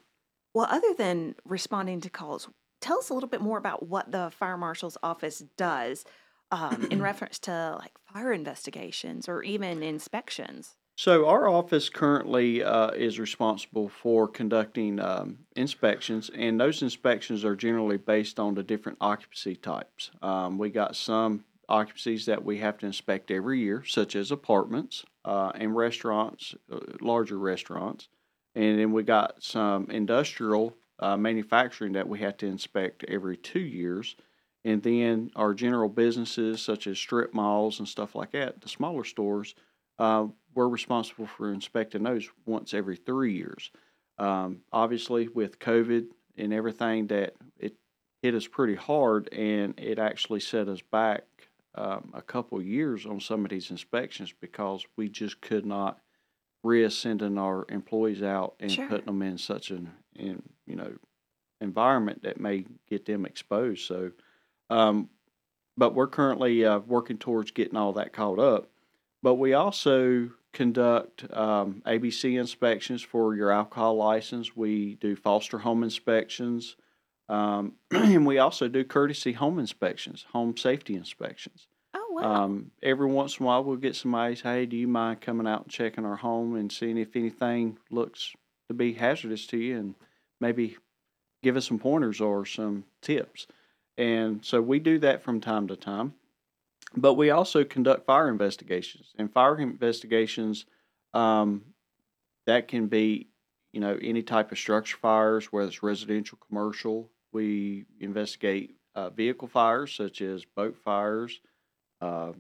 [0.55, 2.49] well, other than responding to calls,
[2.81, 6.05] tell us a little bit more about what the fire marshal's office does
[6.51, 10.77] um, in reference to like fire investigations or even inspections.
[10.99, 17.55] So our office currently uh, is responsible for conducting um, inspections, and those inspections are
[17.55, 20.11] generally based on the different occupancy types.
[20.23, 25.05] Um, we got some occupancies that we have to inspect every year, such as apartments
[25.25, 28.09] uh, and restaurants, uh, larger restaurants,
[28.57, 33.61] and then we got some industrial uh, manufacturing that we have to inspect every two
[33.61, 34.17] years.
[34.65, 39.05] And then our general businesses, such as strip malls and stuff like that, the smaller
[39.05, 39.55] stores,
[39.99, 43.71] uh, we're responsible for inspecting those once every three years.
[44.19, 47.75] Um, obviously, with COVID and everything, that it
[48.23, 51.25] hit us pretty hard, and it actually set us back
[51.77, 56.01] um, a couple years on some of these inspections because we just could not
[56.65, 58.89] risk sending our employees out and Sure.
[58.89, 60.93] putting them in such an in you know
[61.61, 63.85] environment that may get them exposed.
[63.87, 64.11] So,
[64.71, 65.09] um,
[65.77, 68.69] but we're currently uh, working towards getting all that caught up.
[69.23, 74.57] But we also conduct um, ABC inspections for your alcohol license.
[74.57, 76.77] We do foster home inspections.
[77.29, 81.69] Um, and we also do courtesy home inspections, home safety inspections.
[81.95, 82.45] Oh wow!
[82.45, 85.47] Um, every once in a while, we'll get somebody say, "Hey, do you mind coming
[85.47, 88.33] out and checking our home and seeing if anything looks
[88.69, 89.95] to be hazardous to you, and
[90.41, 90.77] maybe
[91.43, 93.47] give us some pointers or some tips?"
[93.99, 96.15] And so we do that from time to time.
[96.97, 100.65] But we also conduct fire investigations, and fire investigations
[101.13, 101.65] um,
[102.47, 103.29] that can be,
[103.73, 107.11] you know, any type of structure fires, whether it's residential, commercial.
[107.33, 111.41] We investigate uh, vehicle fires such as boat fires,
[112.01, 112.33] uh,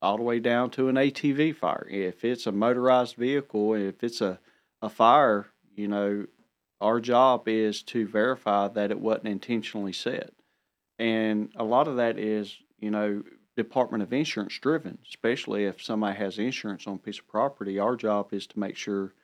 [0.00, 1.88] all the way down to an ATV fire.
[1.90, 4.38] If it's a motorized vehicle, if it's a,
[4.82, 6.26] a fire, you know,
[6.80, 10.35] our job is to verify that it wasn't intentionally set.
[10.98, 13.22] And a lot of that is, you know,
[13.56, 17.78] Department of Insurance driven, especially if somebody has insurance on a piece of property.
[17.78, 19.14] Our job is to make sure,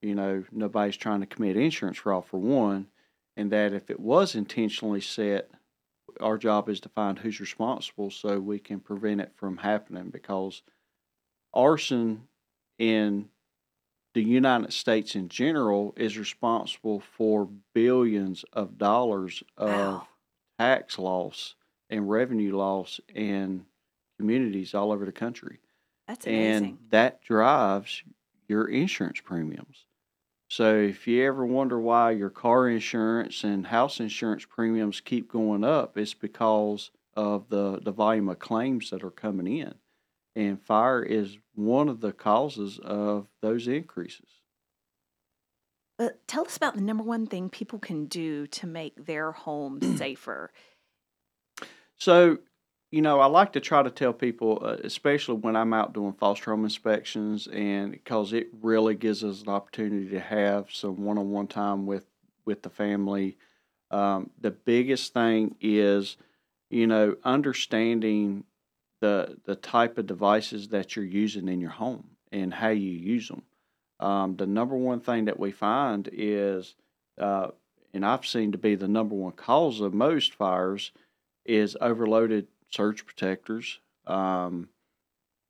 [0.00, 2.86] you know, nobody's trying to commit insurance fraud for one,
[3.36, 5.50] and that if it was intentionally set,
[6.20, 10.62] our job is to find who's responsible so we can prevent it from happening because
[11.52, 12.28] arson
[12.78, 13.28] in
[14.14, 20.06] the United States in general is responsible for billions of dollars of
[20.58, 21.54] tax loss
[21.90, 23.64] and revenue loss in
[24.18, 25.58] communities all over the country.
[26.08, 26.64] That's amazing.
[26.64, 28.02] And that drives
[28.48, 29.86] your insurance premiums.
[30.48, 35.64] So if you ever wonder why your car insurance and house insurance premiums keep going
[35.64, 39.74] up, it's because of the, the volume of claims that are coming in.
[40.36, 44.28] And fire is one of the causes of those increases.
[45.98, 49.80] Uh, tell us about the number one thing people can do to make their home
[49.96, 50.52] safer.
[51.96, 52.38] So,
[52.90, 56.12] you know, I like to try to tell people, uh, especially when I'm out doing
[56.12, 61.46] foster home inspections, and because it really gives us an opportunity to have some one-on-one
[61.46, 62.06] time with
[62.44, 63.36] with the family.
[63.90, 66.16] Um, the biggest thing is,
[66.70, 68.44] you know, understanding
[69.00, 73.28] the the type of devices that you're using in your home and how you use
[73.28, 73.42] them.
[74.00, 76.74] Um, the number one thing that we find is,
[77.18, 77.48] uh,
[77.92, 80.92] and I've seen to be the number one cause of most fires,
[81.44, 84.68] is overloaded surge protectors, um,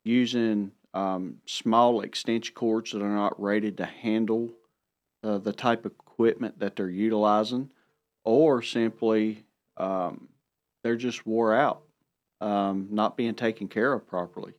[0.03, 4.49] using um, small extension cords that are not rated to handle
[5.23, 7.69] uh, the type of equipment that they're utilizing,
[8.23, 9.43] or simply
[9.77, 10.27] um,
[10.83, 11.81] they're just wore out,
[12.41, 14.53] um, not being taken care of properly.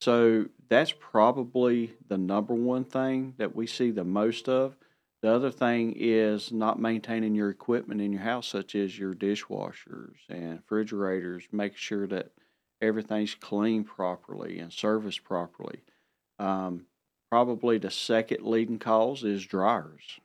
[0.00, 4.76] So that's probably the number one thing that we see the most of.
[5.22, 10.14] The other thing is not maintaining your equipment in your house, such as your dishwashers
[10.28, 12.30] and refrigerators, make sure that
[12.80, 15.80] everything's cleaned properly and serviced properly.
[16.38, 16.86] Um,
[17.30, 20.20] probably the second leading cause is dryers.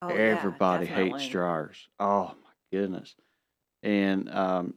[0.00, 1.88] Oh, yeah, Everybody hates dryers.
[1.98, 3.14] Oh my goodness.
[3.82, 4.74] And um,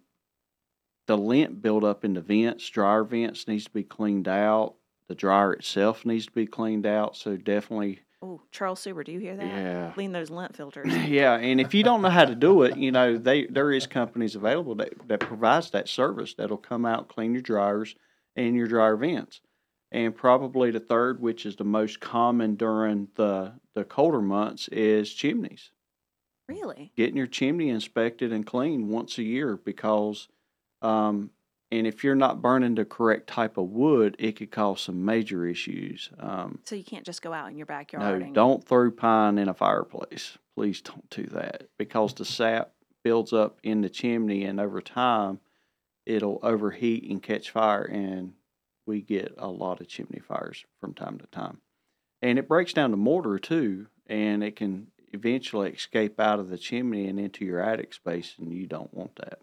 [1.07, 4.75] the lint buildup in the vents, dryer vents needs to be cleaned out.
[5.07, 7.15] The dryer itself needs to be cleaned out.
[7.15, 9.45] So definitely Oh, Charles Suber, do you hear that?
[9.45, 9.91] Yeah.
[9.93, 10.95] Clean those lint filters.
[11.07, 13.85] yeah, and if you don't know how to do it, you know, they there is
[13.85, 17.95] companies available that, that provides that service that'll come out, clean your dryers
[18.35, 19.41] and your dryer vents.
[19.91, 25.13] And probably the third, which is the most common during the the colder months, is
[25.13, 25.71] chimneys.
[26.49, 26.91] Really?
[26.97, 30.27] Getting your chimney inspected and cleaned once a year because
[30.81, 31.29] um
[31.71, 35.45] and if you're not burning the correct type of wood, it could cause some major
[35.45, 36.09] issues.
[36.19, 38.19] Um, So you can't just go out in your backyard.
[38.19, 40.37] no, and, don't throw pine in a fireplace.
[40.55, 42.71] Please don't do that because the sap
[43.03, 45.39] builds up in the chimney, and over time,
[46.05, 48.33] it'll overheat and catch fire, and
[48.85, 51.59] we get a lot of chimney fires from time to time.
[52.21, 56.57] And it breaks down the mortar too, and it can eventually escape out of the
[56.57, 59.39] chimney and into your attic space, and you don't want that.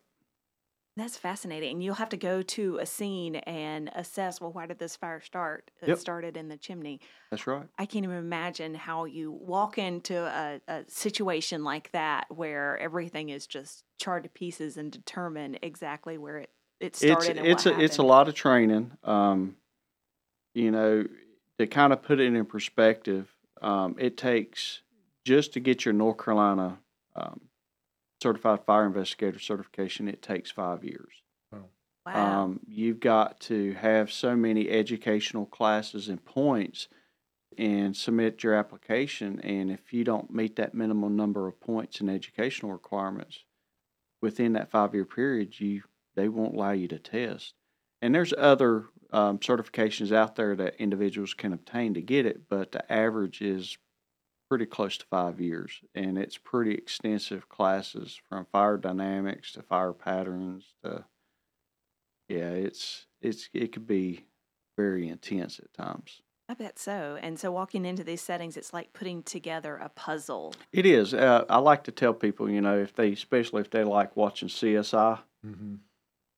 [0.97, 1.81] That's fascinating.
[1.81, 4.41] You'll have to go to a scene and assess.
[4.41, 5.71] Well, why did this fire start?
[5.83, 5.99] It Yep.
[5.99, 7.01] started in the chimney.
[7.31, 7.69] That's right.
[7.79, 13.31] I can't even imagine how you walk into a, a situation like that where everything
[13.31, 17.81] is just charred to pieces and determine exactly where it, it started it's it's a,
[17.81, 18.93] it's a lot of training.
[19.03, 19.57] Um,
[20.55, 21.05] you know,
[21.59, 24.83] to kind of put it in perspective, um, it takes
[25.25, 26.79] just to get your North Carolina
[27.17, 27.41] um,
[28.25, 30.09] certified fire investigator certification.
[30.09, 31.13] It takes five years.
[32.07, 32.43] Wow.
[32.43, 36.89] Um, you've got to have so many educational classes and points
[37.59, 39.41] and submit your application.
[39.41, 43.45] And if you don't meet that minimum number of points and educational requirements
[44.23, 45.83] within that five year period, you
[46.15, 47.53] they won't allow you to test.
[48.01, 52.73] And there's other um, certifications out there that individuals can obtain to get it, but
[52.73, 53.77] the average is
[54.49, 59.93] pretty close to five years, and it's pretty extensive classes from fire dynamics to fire
[59.93, 61.05] patterns to
[62.29, 64.25] yeah, it's it's it could be
[64.77, 66.23] very intense at times.
[66.49, 67.19] I bet so.
[67.23, 70.55] And so walking into these settings, it's like putting together a puzzle.
[70.73, 71.15] It is.
[71.15, 74.49] Uh, I like to tell people, you know, if they, especially if they like watching
[74.49, 75.75] CSI, Mm-hmm.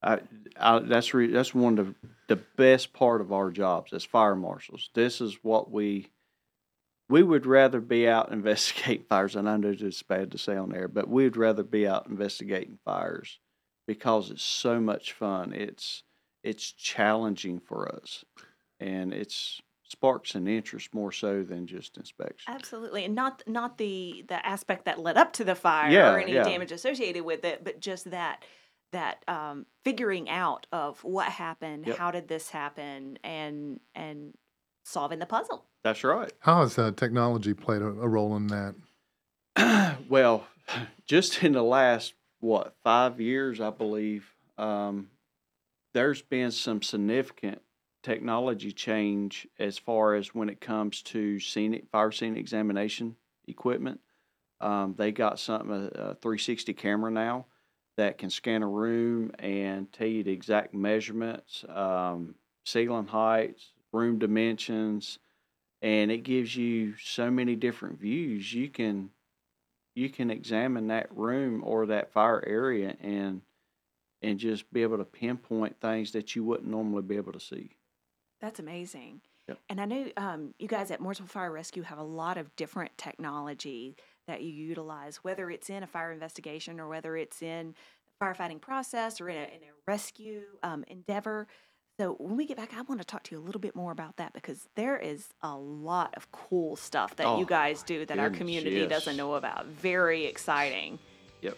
[0.02, 0.20] I,
[0.58, 1.94] I, that's re, that's one of the,
[2.28, 4.90] the best part of our jobs as fire marshals.
[4.94, 6.08] This is what we
[7.08, 9.36] we would rather be out investigating fires.
[9.36, 12.78] And I know it's bad to say on air, but we'd rather be out investigating
[12.84, 13.38] fires
[13.86, 15.52] because it's so much fun.
[15.52, 16.02] It's
[16.42, 18.24] it's challenging for us,
[18.78, 22.52] and it's sparks an interest more so than just inspection.
[22.52, 26.18] Absolutely, and not not the the aspect that led up to the fire Yeah, or
[26.18, 26.42] any yeah.
[26.44, 28.44] damage associated with it, but just that
[28.92, 31.96] that um, figuring out of what happened, Yep.
[31.98, 34.34] how did this happen, and and
[34.84, 35.64] solving the puzzle.
[35.87, 36.33] That's right.
[36.40, 38.74] How has uh, technology played a, a role in that?
[40.09, 40.45] well,
[41.07, 44.28] just in the last what five years, I believe,
[44.59, 45.11] um,
[45.95, 47.62] there's been some significant
[48.03, 53.14] technology change as far as when it comes to scenic fire scene examination
[53.47, 54.01] equipment.
[54.61, 57.47] Um, they got something a, a 360 camera now
[57.97, 62.34] that can scan a room and tell you the exact measurements, um,
[62.64, 65.20] ceiling heights, room dimensions,
[65.87, 68.53] and it gives you so many different views.
[68.53, 69.11] You can
[69.95, 73.43] you can examine that room or that fire area and
[74.20, 77.70] and just be able to pinpoint things that you wouldn't normally be able to see.
[78.41, 79.20] That's amazing.
[79.47, 79.59] Yep.
[79.68, 82.99] And I know um, you guys at Mooresville Fire Rescue have a lot of different
[82.99, 87.76] technology that you utilize, whether it's in a fire investigation or whether it's in
[88.20, 91.47] firefighting process or in a, in a rescue um, endeavor.
[91.99, 93.90] So when we get back, I want to talk to you a little bit more
[93.90, 98.05] about that because there is a lot of cool stuff that Oh, you guys do
[98.05, 98.90] that our community yes.
[98.90, 99.64] doesn't know about.
[99.66, 100.99] Very exciting.
[101.40, 101.57] Yep.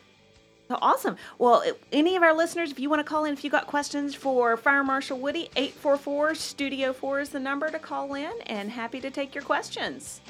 [0.69, 1.17] So awesome.
[1.39, 4.15] Well, any of our listeners, if you want to call in, if you got questions
[4.15, 9.01] for Fire Marshal Woody, 844 Studio 4 is the number to call in and happy
[9.01, 10.21] to take your questions.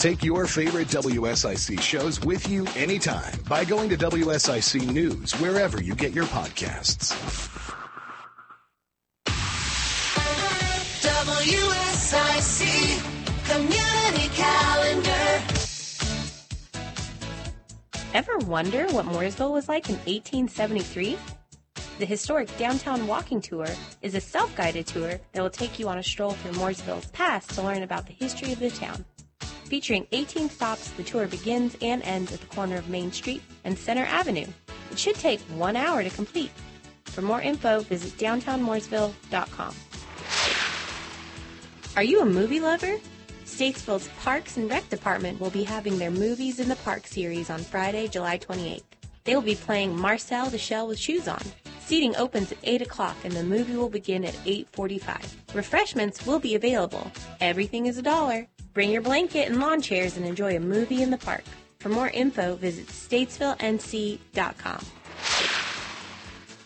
[0.00, 5.94] Take your favorite WSIC shows with you anytime by going to WSIC News wherever you
[5.94, 7.14] get your podcasts.
[11.02, 12.64] WSIC
[13.44, 15.42] Community Calendar.
[18.14, 21.18] Ever wonder what Mooresville was like in 1873?
[21.98, 23.66] The historic Downtown Walking Tour
[24.00, 27.50] is a self guided tour that will take you on a stroll through Mooresville's past
[27.50, 29.04] to learn about the history of the town.
[29.70, 33.78] Featuring 18 stops, the tour begins and ends at the corner of Main Street and
[33.78, 34.48] Center Avenue.
[34.90, 36.50] It should take one hour to complete.
[37.04, 39.74] For more info, visit downtownmooresville.com.
[41.94, 42.98] Are you a movie lover?
[43.44, 47.60] Statesville's Parks and Rec Department will be having their Movies in the Park series on
[47.60, 48.82] Friday, July 28th.
[49.22, 51.42] They will be playing Marcel the Shell with Shoes On.
[51.78, 55.54] Seating opens at 8 o'clock and the movie will begin at 8.45.
[55.54, 57.10] Refreshments will be available.
[57.40, 58.48] Everything is a dollar.
[58.72, 61.42] Bring your blanket and lawn chairs and enjoy a movie in the park.
[61.80, 64.86] For more info, visit statesvillenc.com.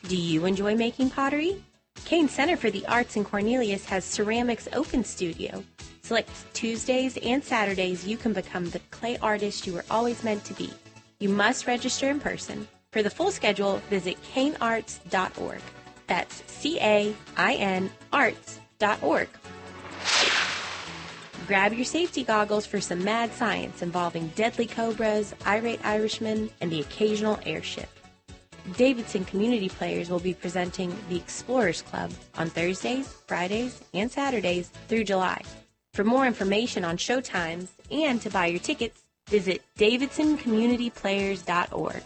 [0.09, 1.62] Do you enjoy making pottery?
[2.05, 5.64] Cain Center for the Arts in Cornelius has Ceramics Open Studio.
[6.02, 10.52] Select Tuesdays and Saturdays, you can become the clay artist you were always meant to
[10.52, 10.70] be.
[11.18, 12.68] You must register in person.
[12.92, 15.62] For the full schedule, visit cainarts.org.
[16.07, 19.28] That's C A I N arts.org.
[21.47, 26.80] Grab your safety goggles for some mad science involving deadly cobras, irate Irishmen, and the
[26.80, 27.90] occasional airship.
[28.78, 35.05] Davidson community players will be presenting the Explorers Club on Thursdays, Fridays, and Saturdays through
[35.05, 35.42] July.
[35.92, 42.03] For more information on show times and to buy your tickets, visit davidsoncommunityplayers.org.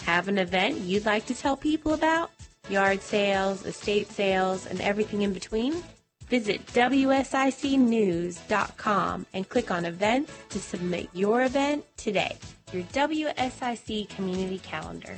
[0.00, 2.32] Have an event you'd like to tell people about?
[2.68, 5.84] Yard sales, estate sales, and everything in between?
[6.32, 12.38] Visit WSICnews.com and click on events to submit your event today.
[12.72, 15.14] Your WSIC community calendar.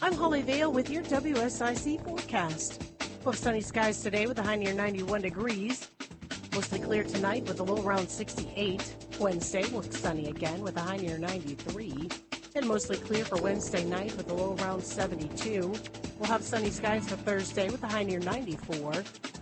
[0.00, 2.82] I'm Holly Vale with your WSIC forecast.
[3.22, 5.90] Well, sunny skies today with a high near 91 degrees.
[6.54, 8.96] Mostly clear tonight with a low around 68.
[9.20, 12.08] Wednesday looks sunny again with a high near 93.
[12.54, 15.72] And mostly clear for Wednesday night with a low around 72.
[16.18, 18.92] We'll have sunny skies for Thursday with a high near 94.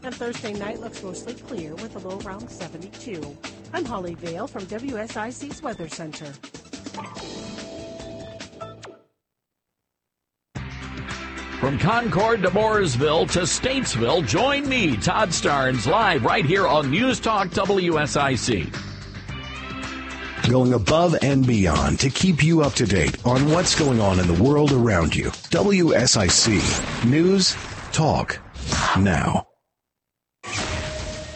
[0.05, 3.37] And Thursday night looks mostly clear with a low around 72.
[3.73, 6.33] I'm Holly Vale from WSIC's Weather Center.
[11.59, 17.21] From Concord to Mooresville to Statesville, join me, Todd Starnes, live right here on News
[17.21, 18.90] Talk WSIC.
[20.51, 24.27] Going above and beyond to keep you up to date on what's going on in
[24.27, 25.27] the world around you.
[25.27, 27.57] WSIC News
[27.93, 28.41] Talk
[28.99, 29.47] Now.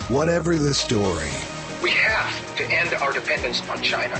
[0.09, 1.31] Whatever the story,
[1.81, 4.17] We have to end our dependence on China.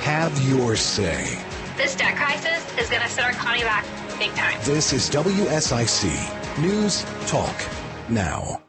[0.00, 1.42] have your say.
[1.78, 3.86] This debt crisis is going to set our economy back
[4.18, 4.60] big time.
[4.64, 7.56] This is WSIC News Talk
[8.10, 8.63] Now.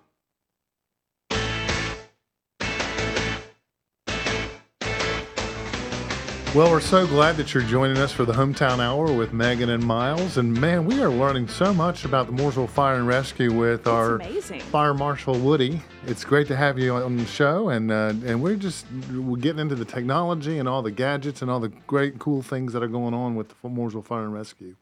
[6.56, 9.86] Well, we're so glad that you're joining us for the Hometown Hour with Megan and
[9.86, 10.38] Miles.
[10.38, 14.16] And man, we are learning so much about the Mooresville Fire and Rescue with our
[14.16, 14.62] amazing.
[14.62, 15.82] Fire Marshal Woody.
[16.08, 19.60] It's great to have you on the show, and uh, and we're just we're getting
[19.60, 22.88] into the technology and all the gadgets and all the great cool things that are
[22.88, 24.78] going on with the Mooresville Fire and Rescue.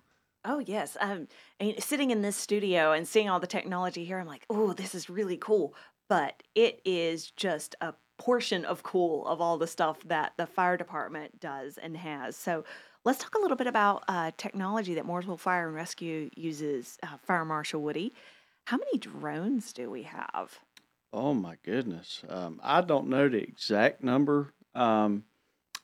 [0.46, 1.28] Oh yes, um,
[1.60, 4.74] I mean, sitting in this studio and seeing all the technology here, I'm like, oh,
[4.74, 5.74] this is really cool.
[6.08, 10.78] But it is just a portion of cool of all the stuff that the fire
[10.78, 12.36] department does and has.
[12.36, 12.64] So
[13.04, 16.98] let's talk a little bit about uh, technology that Mooresville Fire and Rescue uses.
[17.04, 18.14] Uh, Fire Marshal Woody,
[18.66, 20.60] how many drones do we have?
[21.12, 22.24] Oh my goodness.
[22.28, 24.54] Um, I don't know the exact number.
[24.74, 25.26] Um,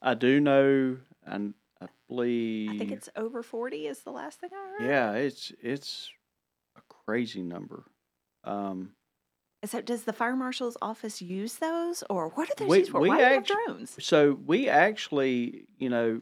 [0.01, 2.71] I do know, and I believe.
[2.71, 4.89] I think it's over 40 is the last thing I heard.
[4.89, 6.09] Yeah, it's it's
[6.75, 7.83] a crazy number.
[8.43, 8.93] Um,
[9.65, 13.01] So does the fire marshal's office use those or what are those we, used for?
[13.01, 13.97] we Why do you have drones?
[13.99, 16.21] So we actually, you know,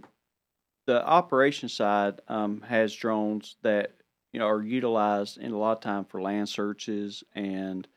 [0.88, 3.91] the operation side um, has drones that
[4.33, 7.88] you know are utilized in a lot of time for land searches and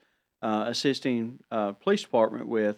[0.43, 2.77] uh, assisting uh, police department with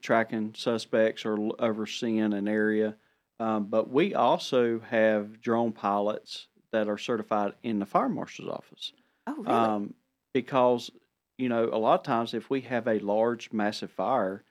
[0.00, 2.94] tracking suspects or l- overseeing an area.
[3.40, 8.92] Um, but we also have drone pilots that are certified in the fire marshal's office.
[9.26, 9.48] Oh, really?
[9.48, 9.94] Um,
[10.32, 10.90] because
[11.38, 14.44] you know, a lot of times if we have a large, massive fire,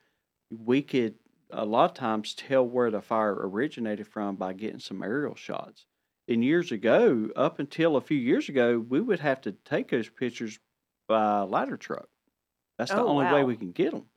[0.49, 1.19] we could
[1.51, 5.87] a lot of times tell where the fire originated from by getting some aerial shots.
[6.27, 10.09] And years ago, up until a few years ago, we would have to take those
[10.09, 10.59] pictures
[11.07, 12.09] by ladder truck.
[12.77, 14.09] That's the Oh, only way we can get them.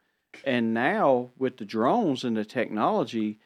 [0.45, 3.41] And now with the drones and the technology,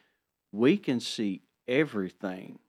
[0.51, 2.59] we can see everything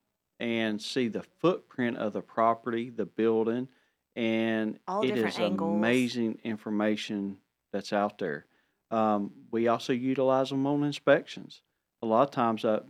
[0.41, 3.69] and see the footprint of the property, the building,
[4.17, 5.77] and All it is angles.
[5.77, 7.39] amazing information
[7.73, 8.47] that's out there.
[8.91, 11.63] Um, we also utilize them on inspections.
[12.03, 12.83] A lot of times, uh,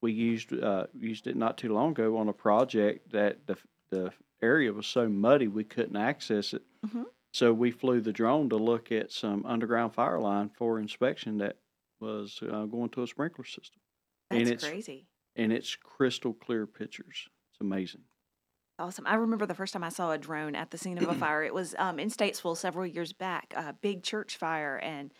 [0.00, 3.56] we used uh, used it not too long ago on a project that the
[3.90, 4.12] the
[4.42, 6.62] area was so muddy we couldn't access it.
[6.86, 7.06] Mhm.
[7.32, 11.58] So we flew the drone to look at some underground fire line for inspection that
[12.00, 13.80] was uh, going to a sprinkler system.
[14.30, 15.06] That's and it's crazy.
[15.36, 17.28] and it's crystal clear pictures.
[17.52, 18.02] It's amazing.
[18.78, 19.06] Awesome.
[19.06, 21.42] I remember the first time I saw a drone at the scene of a fire.
[21.42, 25.12] It was um, in Statesville several years back, a big church fire, and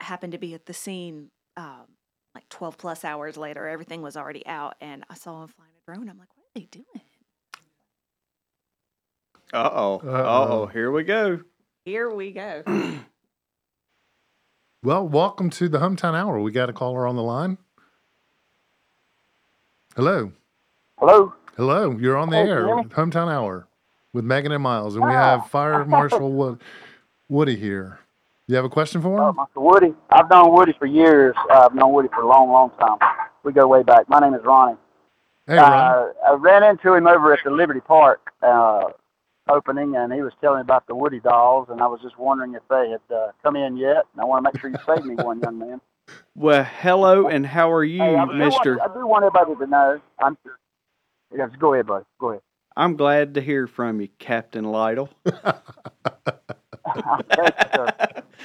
[0.00, 1.86] happened to be at the scene um,
[2.34, 3.66] like 12 plus hours later.
[3.66, 6.08] Everything was already out, and I saw him flying a drone.
[6.08, 6.84] I'm like, what are they doing?
[9.52, 10.00] Uh oh.
[10.04, 10.62] Uh Uh-oh.
[10.62, 10.66] oh.
[10.66, 11.40] Here we go.
[11.84, 12.62] Here we go.
[14.82, 16.38] Well, welcome to the Hometown Hour.
[16.40, 17.58] We got a caller on the line.
[19.96, 20.30] Hello.
[20.98, 21.34] Hello.
[21.56, 21.90] Hello.
[21.98, 22.66] You're on the Hey, air.
[22.66, 22.84] hear?
[22.84, 23.66] Hometown Hour
[24.12, 26.60] with Megan and Miles, and we have Fire Marshal Wood,
[27.28, 27.98] Woody here.
[28.46, 29.36] You have a question for Uh, him?
[29.36, 29.46] Mr.
[29.62, 29.94] Woody.
[30.10, 31.34] I've known Woody for years.
[31.50, 32.98] Uh, I've known Woody for a long, long time.
[33.42, 34.08] We go way back.
[34.08, 34.76] My name is Ronnie.
[35.46, 35.72] Hey, Ron.
[35.72, 38.84] Uh, I ran into him over at the Liberty Park uh,
[39.48, 42.54] opening, and he was telling me about the Woody dolls, and I was just wondering
[42.54, 44.04] if they had uh, come in yet.
[44.12, 45.80] And I want to make sure you save me one, young man.
[46.36, 48.76] Well, hello, and how are you, Hey, I, do Mister?
[48.76, 50.00] want, I do want everybody to know.
[50.22, 50.36] I'm.
[51.36, 52.04] Yes, go ahead, buddy.
[52.18, 52.42] Go ahead.
[52.76, 55.08] I'm glad to hear from you, Captain Lytle.
[55.24, 55.36] Thank
[57.74, 57.88] sir.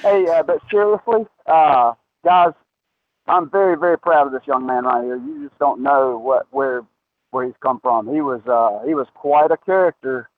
[0.02, 1.92] Hey, uh, but seriously, uh,
[2.24, 2.52] guys,
[3.26, 5.16] I'm very, very proud of this young man right here.
[5.16, 6.84] You just don't know what where
[7.30, 8.12] where he's come from.
[8.12, 10.28] He was uh, he was quite a character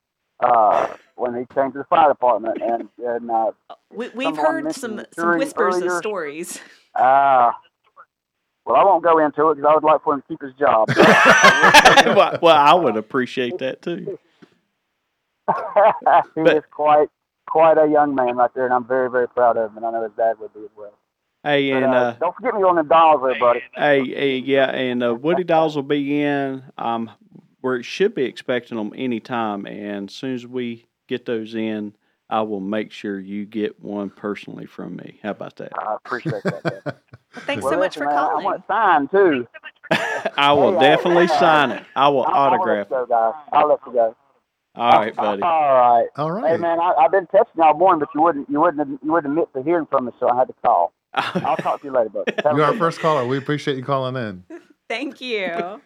[0.40, 3.52] uh, when he came to the fire department, and and uh,
[3.90, 6.61] We, we've heard some, some whispers earlier- of stories.
[6.94, 7.52] uh,
[8.64, 10.54] well, I won't go into it because I would like for him to keep his
[10.54, 10.88] job.
[12.16, 14.18] well, well, I would appreciate that too.
[16.34, 17.08] he is quite
[17.46, 19.90] quite a young man right there, and I'm very, very proud of him, and I
[19.90, 20.94] know his dad would be as well.
[21.42, 23.60] Hey, But, and uh, uh, don't forget me on the dolls there, buddy.
[23.74, 26.62] hey, hey, yeah, and uh, Woody Dolls will be in.
[26.78, 27.10] Um,
[27.60, 31.94] we should be expecting them anytime, and as soon as we get those in,
[32.31, 35.20] I will make sure you get one personally from me.
[35.22, 35.72] How about that?
[35.79, 36.97] I appreciate that.
[37.47, 38.45] Thanks Well, so much for man, I calling.
[38.45, 39.47] want it signed too.
[40.37, 41.85] I will Hey, definitely uh, sign it.
[41.95, 42.87] I will I'll, autograph.
[42.91, 43.35] I'll let you go, guys.
[43.53, 44.16] I'll let you go.
[44.77, 45.43] All right, buddy.
[45.43, 46.07] All right.
[46.16, 46.51] All right.
[46.53, 49.33] Hey man, I, I've been texting y'all morning, but you wouldn't you wouldn't you wouldn't
[49.33, 50.93] admit to hearing from me, so I had to call.
[51.14, 52.33] I'll talk to you later, buddy.
[52.57, 53.25] You're our first caller.
[53.25, 54.45] We appreciate you calling in.
[54.89, 55.81] Thank you.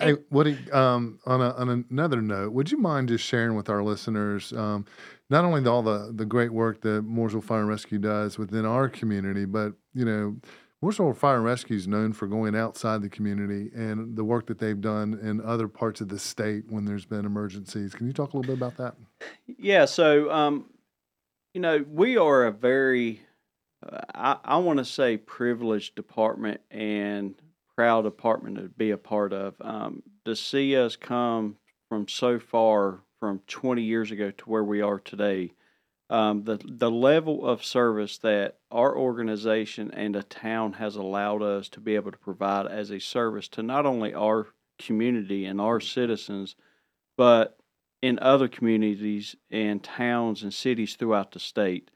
[0.00, 3.82] Hey, Woody, um, on, a, on another note, would you mind just sharing with our
[3.82, 4.86] listeners um,
[5.30, 8.88] not only all the, the great work that Mooresville Fire and Rescue does within our
[8.88, 10.36] community, but, you know,
[10.82, 14.58] Mooresville Fire and Rescue is known for going outside the community and the work that
[14.58, 17.94] they've done in other parts of the state when there's been emergencies.
[17.94, 18.94] Can you talk a little bit about that?
[19.46, 20.66] Yeah, so um,
[21.52, 23.22] you know, we are a very,
[23.84, 27.34] uh, I, I want to say, privileged department and
[27.74, 29.54] proud department to be a part of.
[29.60, 31.56] Um, to see us come
[31.88, 35.52] from so far, from 20 years ago to where we are today,
[36.10, 41.68] um, the the level of service that our organization and the town has allowed us
[41.70, 44.46] to be able to provide as a service to not only our
[44.78, 46.56] community and our citizens,
[47.16, 47.58] but
[48.00, 51.90] in other communities and towns and cities throughout the state.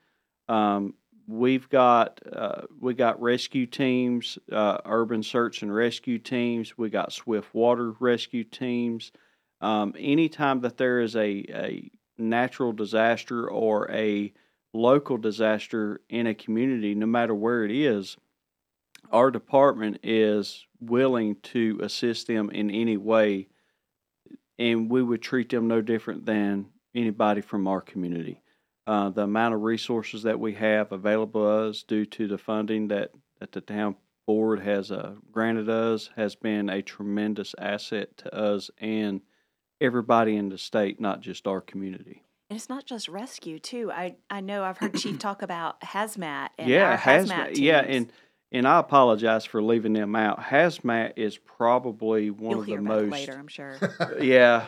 [0.48, 0.94] Um,
[1.26, 6.76] we've got uh, we got rescue teams, uh, urban search and rescue teams.
[6.76, 9.12] We got swift water rescue teams.
[9.62, 14.32] Um, anytime that there is a, a natural disaster or a
[14.74, 18.16] local disaster in a community, no matter where it is,
[19.12, 23.48] our department is willing to assist them in any way,
[24.58, 28.42] and we would treat them no different than anybody from our community.
[28.86, 32.88] Uh, the amount of resources that we have available to us due to the funding
[32.88, 33.94] that, that the town
[34.26, 39.20] board has uh, granted us has been a tremendous asset to us and
[39.82, 42.22] everybody in the state, not just our community.
[42.48, 43.90] And it's not just rescue too.
[43.90, 47.56] I I know I've heard Chief talk about hazmat and yeah, hazmat, hazmat.
[47.56, 48.12] Yeah, and
[48.52, 50.38] and I apologize for leaving them out.
[50.38, 53.78] Hazmat is probably one You'll of the hear about it most later, I'm sure.
[54.20, 54.66] yeah,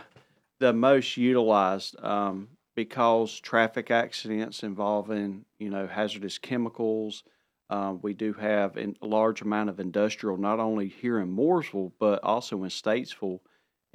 [0.59, 7.23] the most utilized um, because traffic accidents involving you know hazardous chemicals.
[7.71, 11.93] Um, we do have in- a large amount of industrial, not only here in Mooresville,
[11.99, 13.41] but also in Statesville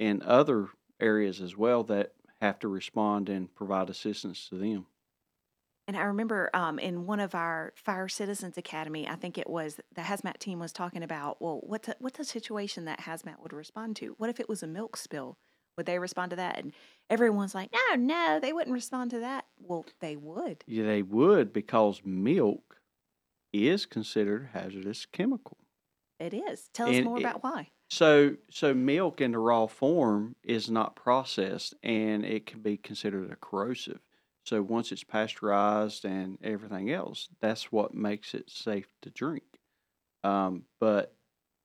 [0.00, 0.68] and other
[1.00, 4.86] areas as well that have to respond and provide assistance to them.
[5.86, 9.80] And I remember um, in one of our Fire Citizens Academy, I think it was
[9.94, 13.52] the hazmat team was talking about, well, what's a, what's a situation that hazmat would
[13.52, 14.14] respond to?
[14.16, 15.36] What if it was a milk spill?
[15.76, 16.58] Would they respond to that?
[16.58, 16.72] And
[17.08, 19.46] everyone's like, no, no, they wouldn't respond to that.
[19.58, 20.62] Well, they would.
[20.66, 22.76] Yeah, they would because milk
[23.52, 25.56] is considered hazardous chemical.
[26.20, 26.68] It is.
[26.72, 27.70] Tell us And more it- about why.
[27.90, 33.30] So, so milk in the raw form is not processed, and it can be considered
[33.32, 34.00] a corrosive.
[34.44, 39.44] So once it's pasteurized and everything else, that's what makes it safe to drink.
[40.24, 41.16] Um, but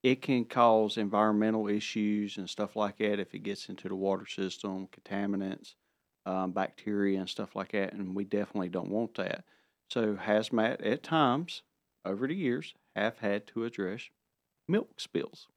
[0.03, 4.26] it can cause environmental issues and stuff like that if it gets into the water
[4.26, 5.76] system, contaminants,
[6.26, 7.93] um, bacteria, and stuff like that.
[7.93, 9.45] And we definitely don't want that.
[9.89, 11.61] So hazmat at times
[12.03, 14.09] over the years have had to address
[14.67, 15.47] milk spills.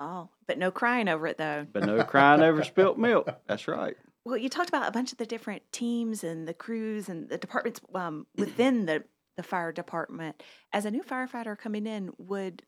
[0.00, 1.66] Oh, but no crying over it though.
[1.72, 3.28] But no crying over spilt milk.
[3.46, 3.96] That's right.
[4.24, 7.38] Well, you talked about a bunch of the different teams and the crews and the
[7.38, 9.04] departments um, within the,
[9.36, 10.42] the fire department.
[10.72, 12.62] As a new firefighter coming in, would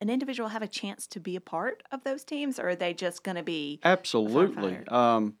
[0.00, 2.92] an individual have a chance to be a part of those teams, or are they
[2.92, 4.78] just going to be Absolutely.
[4.88, 5.36] Um,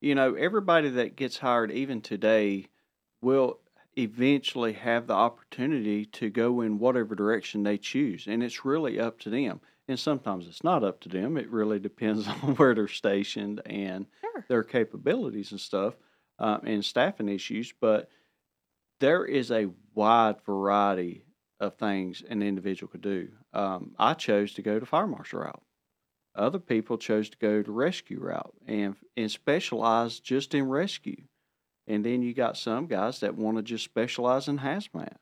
[0.00, 2.66] you know, everybody that gets hired, even today,
[3.20, 3.60] will
[3.96, 8.26] eventually have the opportunity to go in whatever direction they choose.
[8.26, 9.60] And it's really up to them.
[9.88, 11.36] And sometimes it's not up to them.
[11.36, 14.06] It really depends on where they're stationed and
[14.48, 15.94] their capabilities and stuff
[16.38, 17.72] um, and staffing issues.
[17.80, 18.08] But
[19.00, 21.24] there is a wide variety
[21.60, 23.28] of things an individual could do.
[23.52, 25.62] Um, I chose to go to fire marshal route.
[26.34, 31.24] Other people chose to go to rescue route and and specialize just in rescue.
[31.86, 35.16] And then you got some guys that want to just specialize in hazmat.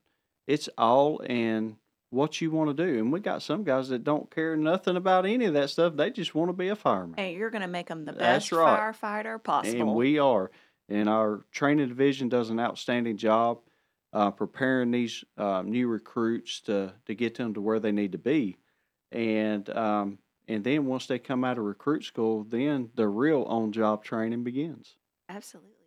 [0.47, 1.77] It's all in
[2.11, 2.99] what you want to do.
[2.99, 5.97] And we got some guys that don't care nothing about any of that stuff.
[5.97, 7.19] They just want to be a fireman.
[7.19, 8.95] And you're going to make them the best right.
[8.95, 9.81] firefighter possible.
[9.81, 10.51] And we are.
[10.89, 13.61] And our training division does an outstanding job
[14.13, 18.19] uh, preparing these uh, new recruits to, to get them to where they need to
[18.19, 18.57] be.
[19.13, 23.71] And um, and then once they come out of recruit school, then the real on
[23.71, 24.97] job training begins.
[25.29, 25.80] Absolutely.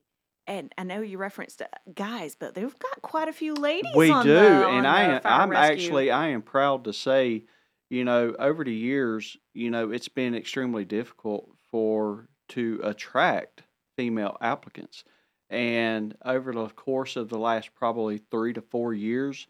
[0.45, 3.91] And I know you referenced uh, guys, but they've got quite a few ladies.
[3.95, 5.73] We on do, the, and I am, I'm rescue.
[5.73, 7.45] actually I am proud to say,
[7.89, 13.63] you know, over the years, you know, it's been extremely difficult for to attract
[13.97, 15.05] female applicants,
[15.49, 19.47] and over the course of the last probably three to four years,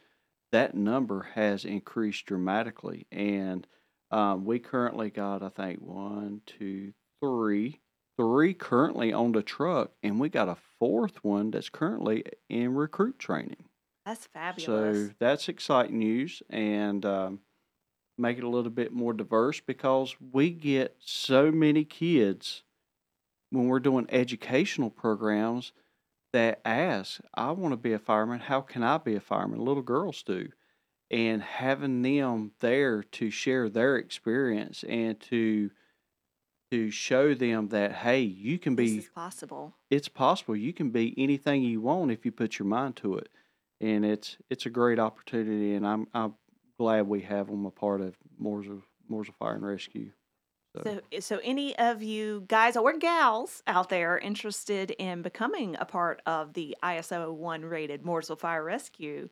[0.51, 3.65] that number has increased dramatically, and
[4.11, 7.79] um, we currently got I think one, two, three,
[8.17, 13.19] three currently on the truck, and we got a fourth one that's currently in recruit
[13.19, 13.65] training.
[14.05, 15.07] That's fabulous.
[15.07, 17.39] So that's exciting news and um,
[18.17, 22.63] make it a little bit more diverse because we get so many kids
[23.49, 25.71] when we're doing educational programs
[26.33, 28.39] that ask, I want to be a fireman.
[28.39, 29.59] How can I be a fireman?
[29.59, 30.49] Little girls do.
[31.11, 35.69] And having them there to share their experience and to
[36.73, 39.73] to show them that hey, you can be this is possible.
[39.89, 43.29] it's possible you can be anything you want if you put your mind to it
[43.79, 46.33] and it's it's a great opportunity and i'm i'm
[46.79, 50.11] glad we have them a part of mooresville mooresville fire and rescue
[50.83, 55.85] So, eh, so any of you guys or gals out there interested in becoming a
[55.85, 59.29] part of the ISO one rated Mooresville Fire Rescue,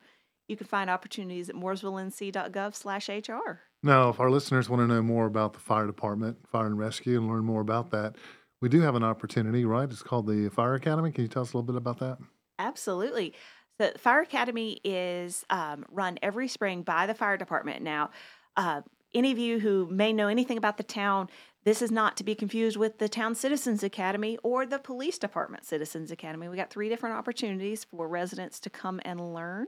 [0.48, 3.58] you can find opportunities at mooresvillenc.gov/hr.
[3.84, 7.18] Now, if our listeners want to know more about the fire department, fire and rescue,
[7.18, 8.16] and learn more about that,
[8.62, 9.90] we do have an opportunity, right?
[9.90, 11.12] It's called the Fire Academy.
[11.12, 12.20] Can you tell us a little bit about that?
[12.60, 13.34] Absolutely.
[13.80, 17.82] The Fire Academy is um, run every spring by the fire department.
[17.82, 18.12] Now,
[18.56, 18.82] uh,
[19.16, 21.28] any of you who may know anything about the town,
[21.64, 25.66] this is not to be confused with the Town Citizens Academy or the Police Department
[25.66, 26.48] Citizens Academy.
[26.48, 29.68] We got three different opportunities for residents to come and learn.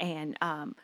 [0.00, 0.74] And um,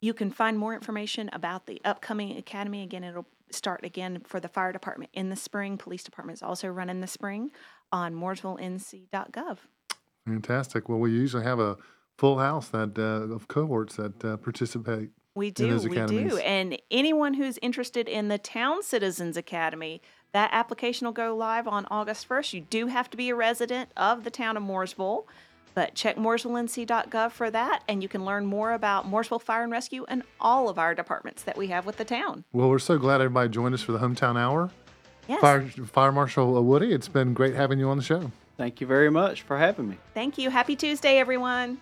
[0.00, 2.82] You can find more information about the upcoming academy.
[2.82, 5.76] Again, it'll start again for the fire department in the spring.
[5.76, 7.50] Police department is also run in the spring
[7.90, 9.58] on mooresvillenc.gov.
[10.26, 10.88] Fantastic.
[10.88, 11.76] Well, we usually have a
[12.16, 15.10] full house that uh, of cohorts that uh, participate.
[15.34, 16.38] We do, we do.
[16.38, 21.86] And anyone who's interested in the Town Citizens Academy, that application will go live on
[21.92, 22.52] August 1st.
[22.54, 25.26] You do have to be a resident of the town of Mooresville,
[25.78, 30.04] but check mooresvillenc.gov for that, and you can learn more about Mooresville Fire and Rescue
[30.08, 32.42] and all of our departments that we have with the town.
[32.52, 34.70] Well, we're so glad everybody joined us for the hometown hour.
[35.28, 35.40] Yes.
[35.40, 38.32] Fire, Fire Marshal Woody, it's been great having you on the show.
[38.56, 39.98] Thank you very much for having me.
[40.14, 40.50] Thank you.
[40.50, 41.78] Happy Tuesday, everyone.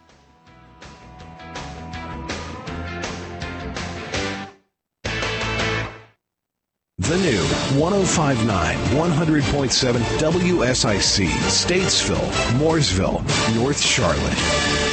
[7.09, 7.41] The new
[7.81, 13.23] 1059 100.7 WSIC, Statesville, Mooresville,
[13.55, 14.86] North Charlotte.